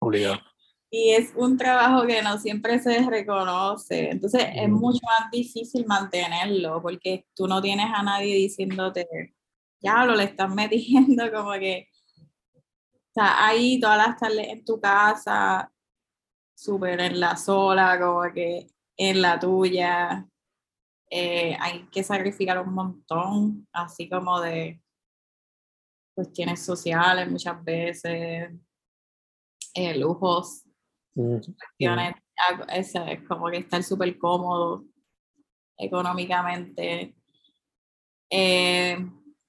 Obligado. 0.00 0.40
Y 0.90 1.12
es 1.12 1.32
un 1.36 1.56
trabajo 1.56 2.04
que 2.04 2.20
no 2.22 2.38
siempre 2.38 2.78
se 2.80 3.08
reconoce, 3.08 4.10
entonces 4.10 4.42
es 4.54 4.68
mucho 4.68 4.98
más 5.06 5.30
difícil 5.30 5.86
mantenerlo 5.86 6.82
porque 6.82 7.26
tú 7.34 7.46
no 7.46 7.62
tienes 7.62 7.86
a 7.94 8.02
nadie 8.02 8.34
diciéndote, 8.34 9.06
ya 9.80 10.04
lo 10.04 10.14
le 10.16 10.24
estás 10.24 10.52
metiendo 10.52 11.30
como 11.32 11.52
que, 11.52 11.88
sea, 13.14 13.46
ahí 13.46 13.80
todas 13.80 14.06
las 14.06 14.18
tardes 14.18 14.48
en 14.48 14.64
tu 14.64 14.80
casa, 14.80 15.72
súper 16.54 17.00
en 17.00 17.20
la 17.20 17.36
sola, 17.36 17.98
como 18.00 18.22
que 18.34 18.66
en 18.96 19.22
la 19.22 19.38
tuya, 19.38 20.26
eh, 21.14 21.54
hay 21.60 21.86
que 21.90 22.02
sacrificar 22.02 22.58
un 22.58 22.72
montón, 22.72 23.68
así 23.70 24.08
como 24.08 24.40
de 24.40 24.80
cuestiones 26.14 26.64
sociales 26.64 27.30
muchas 27.30 27.62
veces, 27.62 28.50
eh, 29.74 29.98
lujos, 29.98 30.64
mm, 31.14 31.36
cuestiones, 31.58 32.14
es, 32.70 32.94
como 33.28 33.50
que 33.50 33.58
estar 33.58 33.82
súper 33.82 34.16
cómodo 34.16 34.86
económicamente. 35.76 37.14
Eh, 38.30 38.96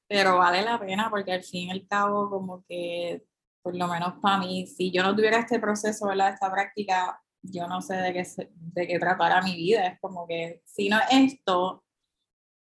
pero 0.06 0.39
vale 0.39 0.63
la 0.63 0.78
pena 0.78 1.10
porque 1.10 1.32
al 1.32 1.43
fin 1.43 1.69
y 1.69 1.71
al 1.71 1.88
cabo 1.88 2.30
como 2.30 2.65
que 2.67 3.23
por 3.62 3.73
lo 3.73 3.88
menos 3.88 4.15
para 4.21 4.39
mí, 4.39 4.67
si 4.67 4.91
yo 4.91 5.02
no 5.02 5.15
tuviera 5.15 5.39
este 5.39 5.62
proceso, 5.62 6.08
¿verdad? 6.08 6.34
esta 6.34 6.52
práctica, 6.52 7.22
yo 7.43 7.67
no 7.67 7.82
sé 7.82 7.95
de 7.95 8.13
qué, 8.13 8.23
de 8.56 8.88
qué 8.88 8.99
tratará 8.99 9.41
mi 9.41 9.56
vida. 9.56 9.88
Es 9.88 9.99
como 9.99 10.25
que 10.27 10.62
si 10.65 10.89
no 10.89 10.97
esto, 11.12 11.84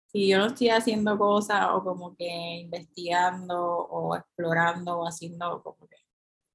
si 0.08 0.28
yo 0.28 0.40
no 0.40 0.48
estoy 0.48 0.70
haciendo 0.70 1.18
cosas 1.18 1.68
o 1.72 1.84
como 1.84 2.16
que 2.16 2.28
investigando 2.62 3.60
o 3.60 4.16
explorando 4.16 5.00
o 5.00 5.08
haciendo 5.08 5.62
como 5.62 5.88
que 5.88 5.98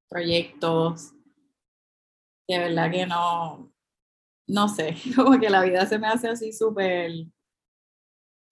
proyectos, 0.09 1.12
de 2.48 2.59
verdad 2.59 2.90
que 2.90 3.07
no, 3.07 3.72
no 4.46 4.68
sé, 4.68 4.96
como 5.16 5.38
que 5.38 5.50
la 5.50 5.62
vida 5.62 5.87
se 5.87 5.98
me 5.98 6.09
hace 6.09 6.29
así 6.29 6.52
súper 6.52 7.12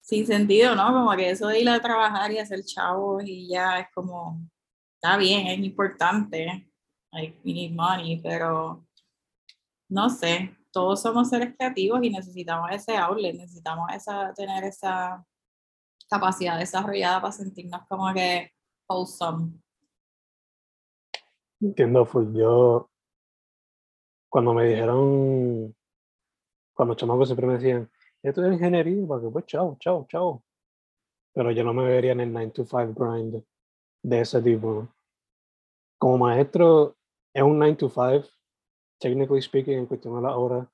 sin 0.00 0.26
sentido, 0.26 0.74
¿no? 0.74 0.92
Como 0.92 1.16
que 1.16 1.30
eso 1.30 1.48
de 1.48 1.60
ir 1.60 1.68
a 1.68 1.80
trabajar 1.80 2.30
y 2.30 2.38
hacer 2.38 2.62
chavos 2.64 3.22
y 3.24 3.48
ya 3.48 3.80
es 3.80 3.86
como, 3.94 4.38
está 4.96 5.16
bien, 5.16 5.46
es 5.46 5.58
importante, 5.60 6.70
like, 7.10 7.40
we 7.42 7.54
need 7.54 7.72
money, 7.72 8.20
pero 8.20 8.86
no 9.94 10.10
sé, 10.10 10.52
todos 10.72 11.00
somos 11.00 11.28
seres 11.28 11.54
creativos 11.56 12.02
y 12.02 12.10
necesitamos 12.10 12.68
ese 12.72 12.96
outlet, 12.96 13.36
necesitamos 13.36 13.86
esa, 13.94 14.34
tener 14.34 14.64
esa 14.64 15.24
capacidad 16.10 16.58
desarrollada 16.58 17.20
para 17.20 17.32
sentirnos 17.32 17.80
como 17.88 18.12
que 18.12 18.50
wholesome. 18.88 19.52
Entiendo, 21.60 22.04
pues 22.04 22.26
yo 22.32 22.90
cuando 24.28 24.52
me 24.52 24.64
dijeron, 24.64 25.72
cuando 26.74 26.96
chamacos 26.96 27.28
siempre 27.28 27.46
me 27.46 27.54
decían, 27.54 27.88
esto 28.20 28.44
es 28.44 28.52
ingeniería, 28.52 29.06
para 29.06 29.20
que 29.20 29.28
pues 29.28 29.46
chao, 29.46 29.76
chao, 29.78 30.06
chao. 30.08 30.42
Pero 31.32 31.52
yo 31.52 31.62
no 31.62 31.72
me 31.72 31.84
vería 31.84 32.12
en 32.12 32.20
el 32.20 32.32
9 32.32 32.50
to 32.50 32.64
5 32.64 32.94
grind 32.94 33.44
de 34.02 34.20
ese 34.20 34.42
tipo. 34.42 34.88
Como 35.98 36.18
maestro, 36.18 36.96
es 37.32 37.44
un 37.44 37.60
9 37.60 37.76
to 37.76 37.88
5, 37.88 38.26
technically 39.04 39.42
speaking, 39.42 39.80
en 39.80 39.86
cuestión 39.86 40.16
de 40.16 40.22
la 40.22 40.34
hora, 40.34 40.66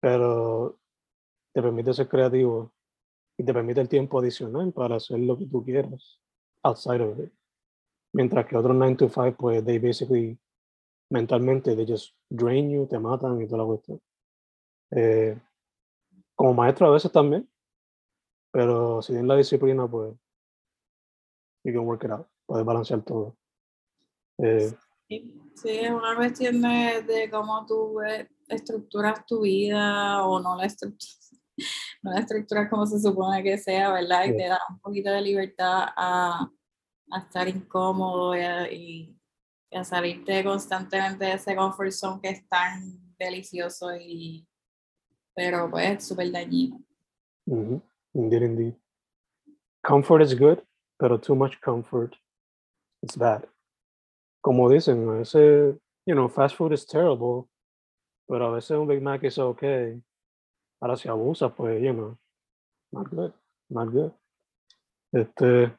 pero 0.00 0.78
te 1.52 1.60
permite 1.60 1.92
ser 1.92 2.08
creativo 2.08 2.72
y 3.36 3.44
te 3.44 3.52
permite 3.52 3.80
el 3.80 3.88
tiempo 3.88 4.20
adicional 4.20 4.72
para 4.72 4.96
hacer 4.96 5.18
lo 5.18 5.36
que 5.36 5.46
tú 5.46 5.64
quieras 5.64 6.20
outside 6.62 7.00
of 7.00 7.18
it. 7.18 7.32
Mientras 8.12 8.46
que 8.46 8.56
otros 8.56 8.76
9 8.76 8.94
to 8.94 9.08
5, 9.08 9.36
pues, 9.36 9.64
they 9.64 9.80
basically, 9.80 10.38
mentalmente, 11.10 11.74
they 11.74 11.84
just 11.84 12.14
drain 12.30 12.70
you, 12.70 12.86
te 12.86 13.00
matan 13.00 13.42
y 13.42 13.46
toda 13.46 13.58
la 13.58 13.66
cuestión. 13.66 14.00
Eh, 14.92 15.36
como 16.36 16.54
maestro 16.54 16.86
a 16.86 16.92
veces 16.92 17.10
también, 17.10 17.50
pero 18.52 19.02
si 19.02 19.08
tienes 19.08 19.26
la 19.26 19.36
disciplina, 19.36 19.88
pues, 19.88 20.14
you 21.64 21.72
can 21.72 21.84
work 21.84 22.04
it 22.04 22.12
out, 22.12 22.28
puedes 22.46 22.64
balancear 22.64 23.02
todo. 23.02 23.36
Eh, 24.38 24.72
Sí, 25.08 25.68
es 25.70 25.90
una 25.90 26.16
cuestión 26.16 26.60
de, 26.62 27.02
de 27.02 27.30
cómo 27.30 27.64
tú 27.66 28.00
eh, 28.02 28.28
estructuras 28.48 29.24
tu 29.26 29.42
vida 29.42 30.24
o 30.26 30.40
no 30.40 30.56
la 30.56 30.66
estructuras, 30.66 31.40
no 32.02 32.12
la 32.12 32.20
estructuras 32.20 32.68
como 32.68 32.86
se 32.86 32.98
supone 33.00 33.42
que 33.42 33.56
sea, 33.56 33.92
¿verdad? 33.92 34.24
Y 34.24 34.36
te 34.36 34.48
da 34.48 34.58
un 34.68 34.80
poquito 34.80 35.10
de 35.10 35.20
libertad 35.22 35.86
a, 35.96 36.50
a 37.10 37.18
estar 37.18 37.48
incómodo 37.48 38.36
y 38.36 38.40
a, 38.40 38.72
y- 38.72 39.12
a 39.72 39.84
salirte 39.84 40.42
constantemente 40.44 41.24
de 41.26 41.32
ese 41.34 41.54
comfort 41.54 41.90
zone 41.90 42.20
que 42.22 42.28
es 42.30 42.48
tan 42.48 43.14
delicioso 43.18 43.94
y 43.96 44.46
pero 45.34 45.70
pues 45.70 46.06
súper 46.06 46.32
dañino. 46.32 46.80
ujú, 47.46 47.82
Indeed, 48.14 48.42
indeed. 48.42 48.74
Comfort 49.82 50.22
is 50.22 50.34
good, 50.34 50.62
pero 50.98 51.18
too 51.18 51.34
much 51.34 51.60
comfort, 51.60 52.14
it's 53.02 53.16
bad. 53.16 53.46
Como 54.46 54.70
dicen, 54.70 55.08
a 55.08 55.12
veces, 55.14 55.76
you 56.06 56.14
know, 56.14 56.28
fast 56.28 56.54
food 56.54 56.72
is 56.72 56.86
terrible, 56.86 57.48
pero 58.28 58.46
a 58.46 58.52
veces 58.52 58.78
un 58.78 58.86
Big 58.86 59.02
Mac 59.02 59.24
es 59.24 59.38
okay. 59.38 60.00
Ahora 60.80 60.96
si 60.96 61.08
abusa, 61.08 61.52
pues, 61.52 61.82
you 61.82 61.92
know, 61.92 62.16
not 62.92 63.10
good, 63.10 63.32
not 63.68 63.90
good. 63.90 64.12
Este, 65.12 65.76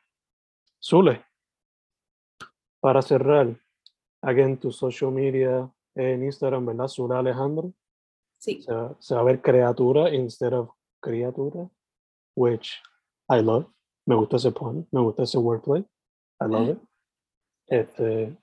Zule, 0.84 1.24
para 2.82 3.02
cerrar, 3.02 3.58
again, 4.22 4.60
tu 4.60 4.74
social 4.74 5.14
media 5.14 5.74
en 5.96 6.26
Instagram, 6.26 6.66
¿verdad? 6.66 6.90
Zule 6.90 7.16
Alejandro. 7.16 7.72
Sí, 8.38 8.62
Se 8.64 8.74
va, 8.74 8.98
se 9.00 9.16
va 9.16 9.22
a 9.22 9.24
ver 9.24 9.42
criatura 9.42 10.14
instead 10.14 10.52
of 10.52 10.72
criatura, 11.02 11.70
which 12.36 12.82
I 13.30 13.42
love. 13.42 13.68
Me 14.06 14.16
gusta 14.16 14.36
ese 14.36 14.52
pun, 14.52 14.86
me 14.92 15.00
gusta 15.00 15.24
ese 15.24 15.38
wordplay. 15.38 15.88
I 16.42 16.48
love 16.50 16.70
it. 16.72 16.80
Este, 17.70 18.38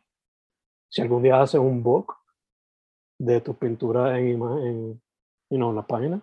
si 0.94 1.02
algún 1.02 1.22
día 1.24 1.42
haces 1.42 1.58
un 1.60 1.82
book 1.82 2.14
de 3.18 3.40
tus 3.40 3.56
pinturas 3.56 4.16
en, 4.16 4.28
ima- 4.38 4.62
en 4.64 5.02
you 5.50 5.56
know, 5.58 5.72
la 5.72 5.84
página, 5.84 6.22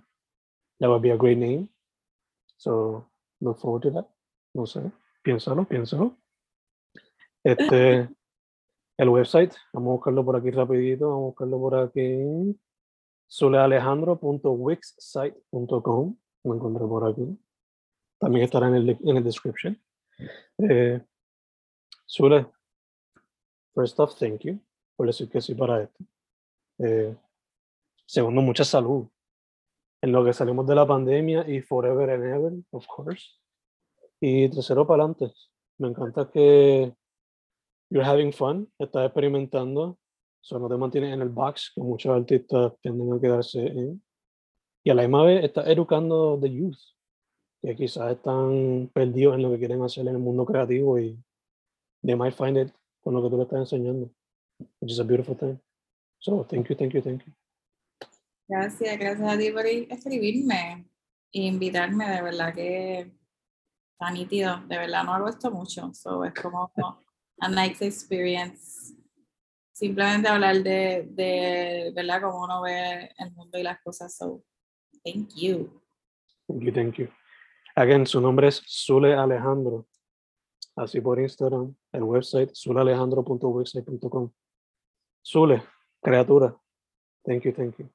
that 0.80 0.88
would 0.88 1.02
be 1.02 1.12
a 1.12 1.18
great 1.18 1.38
name. 1.38 1.68
So, 2.58 3.06
look 3.42 3.60
forward 3.60 3.82
to 3.84 3.92
that. 3.92 4.08
No 4.54 4.66
sé, 4.66 4.82
piénsalo, 5.24 5.66
piénsalo. 5.66 6.16
Este, 7.44 8.08
el 8.98 9.10
website, 9.10 9.54
vamos 9.74 9.90
a 9.90 9.94
buscarlo 9.96 10.24
por 10.24 10.38
aquí 10.38 10.52
rapidito, 10.52 11.10
vamos 11.10 11.22
a 11.22 11.26
buscarlo 11.28 11.60
por 11.60 11.76
aquí 11.76 12.58
sulealejandro.wixsite.com 13.28 16.16
lo 16.44 16.56
encontré 16.56 16.86
por 16.88 17.08
aquí. 17.10 17.38
También 18.20 18.46
estará 18.46 18.68
en 18.70 18.76
el, 18.76 18.90
en 19.04 19.18
el 19.18 19.24
description. 19.24 19.78
Eh, 20.60 21.02
Sule, 22.06 22.48
first 23.74 24.00
off, 24.00 24.18
thank 24.18 24.42
you 24.42 24.60
por 25.02 25.08
decir 25.08 25.28
que 25.30 25.42
sí 25.42 25.56
para 25.56 25.82
esto. 25.82 26.04
Eh, 26.78 27.16
segundo, 28.06 28.40
mucha 28.44 28.64
salud. 28.64 29.08
En 30.00 30.12
lo 30.12 30.24
que 30.24 30.32
salimos 30.32 30.68
de 30.68 30.76
la 30.76 30.86
pandemia 30.86 31.44
y 31.50 31.60
forever 31.60 32.12
and 32.12 32.24
ever, 32.24 32.54
of 32.70 32.86
course. 32.86 33.32
Y 34.20 34.48
tercero, 34.50 34.86
para 34.86 35.06
adelante. 35.06 35.34
Me 35.80 35.88
encanta 35.88 36.30
que 36.30 36.94
you're 37.90 38.08
having 38.08 38.32
fun, 38.32 38.72
estás 38.78 39.08
experimentando, 39.08 39.98
so 40.40 40.60
no 40.60 40.70
te 40.70 40.78
mantienes 40.78 41.16
en 41.16 41.24
el 41.24 41.30
box 41.30 41.72
que 41.74 41.82
muchos 41.82 42.16
artistas 42.16 42.74
tienden 42.82 43.12
a 43.14 43.20
quedarse 43.20 43.66
en. 43.66 44.04
Y 44.84 44.92
a 44.92 44.94
la 44.94 45.02
misma 45.02 45.24
vez 45.24 45.44
estás 45.44 45.68
educando 45.68 46.40
the 46.40 46.48
youth, 46.48 46.78
que 47.64 47.76
quizás 47.76 48.12
están 48.12 48.88
perdidos 48.94 49.34
en 49.34 49.42
lo 49.42 49.50
que 49.50 49.58
quieren 49.58 49.82
hacer 49.82 50.08
en 50.08 50.14
el 50.14 50.22
mundo 50.22 50.46
creativo 50.46 51.00
y 51.00 51.18
they 52.04 52.16
might 52.16 52.36
find 52.36 52.58
it 52.58 52.72
con 53.02 53.14
lo 53.14 53.22
que 53.24 53.30
tú 53.30 53.38
le 53.38 53.44
estás 53.44 53.60
enseñando, 53.60 54.12
which 54.80 54.92
is 54.92 55.00
a 55.00 55.04
beautiful 55.04 55.36
thing. 55.36 55.60
So, 56.20 56.44
thank 56.44 56.70
you, 56.70 56.76
thank 56.76 56.94
you, 56.94 57.02
thank 57.02 57.24
you. 57.26 57.34
gracias, 58.52 59.00
gracias 59.00 59.34
a 59.34 59.38
ti 59.38 59.50
por 59.50 59.66
escribirme 59.66 60.86
e 61.32 61.44
invitarme, 61.44 62.10
de 62.10 62.22
verdad 62.22 62.54
que 62.54 63.12
está 63.94 64.12
nítido, 64.12 64.58
de 64.68 64.78
verdad 64.78 65.06
no 65.06 65.14
hago 65.14 65.30
esto 65.30 65.50
mucho, 65.50 65.94
so 65.94 66.26
es 66.26 66.34
como 66.34 66.70
a 67.40 67.50
nice 67.50 67.86
experience. 67.86 68.94
Simplemente 69.72 70.28
hablar 70.28 70.58
de, 70.58 71.08
de, 71.10 71.94
¿verdad? 71.96 72.22
Cómo 72.22 72.44
uno 72.44 72.62
ve 72.62 73.10
el 73.18 73.32
mundo 73.32 73.58
y 73.58 73.64
las 73.64 73.82
cosas, 73.82 74.16
so 74.16 74.44
thank 75.04 75.30
you. 75.36 75.82
Thank 76.48 76.64
you, 76.64 76.74
thank 76.74 76.96
you. 76.96 77.08
Again, 77.76 78.06
su 78.06 78.20
nombre 78.20 78.50
es 78.50 78.62
Zule 78.68 79.16
Alejandro. 79.16 79.88
Así 80.82 81.00
por 81.00 81.20
Instagram, 81.20 81.76
el 81.92 82.02
website 82.02 82.56
zulealejandro.website.com. 82.56 84.32
Zule, 85.24 85.62
criatura. 86.02 86.58
Thank 87.24 87.44
you, 87.44 87.54
thank 87.54 87.78
you. 87.78 87.88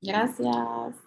Gracias. 0.00 1.05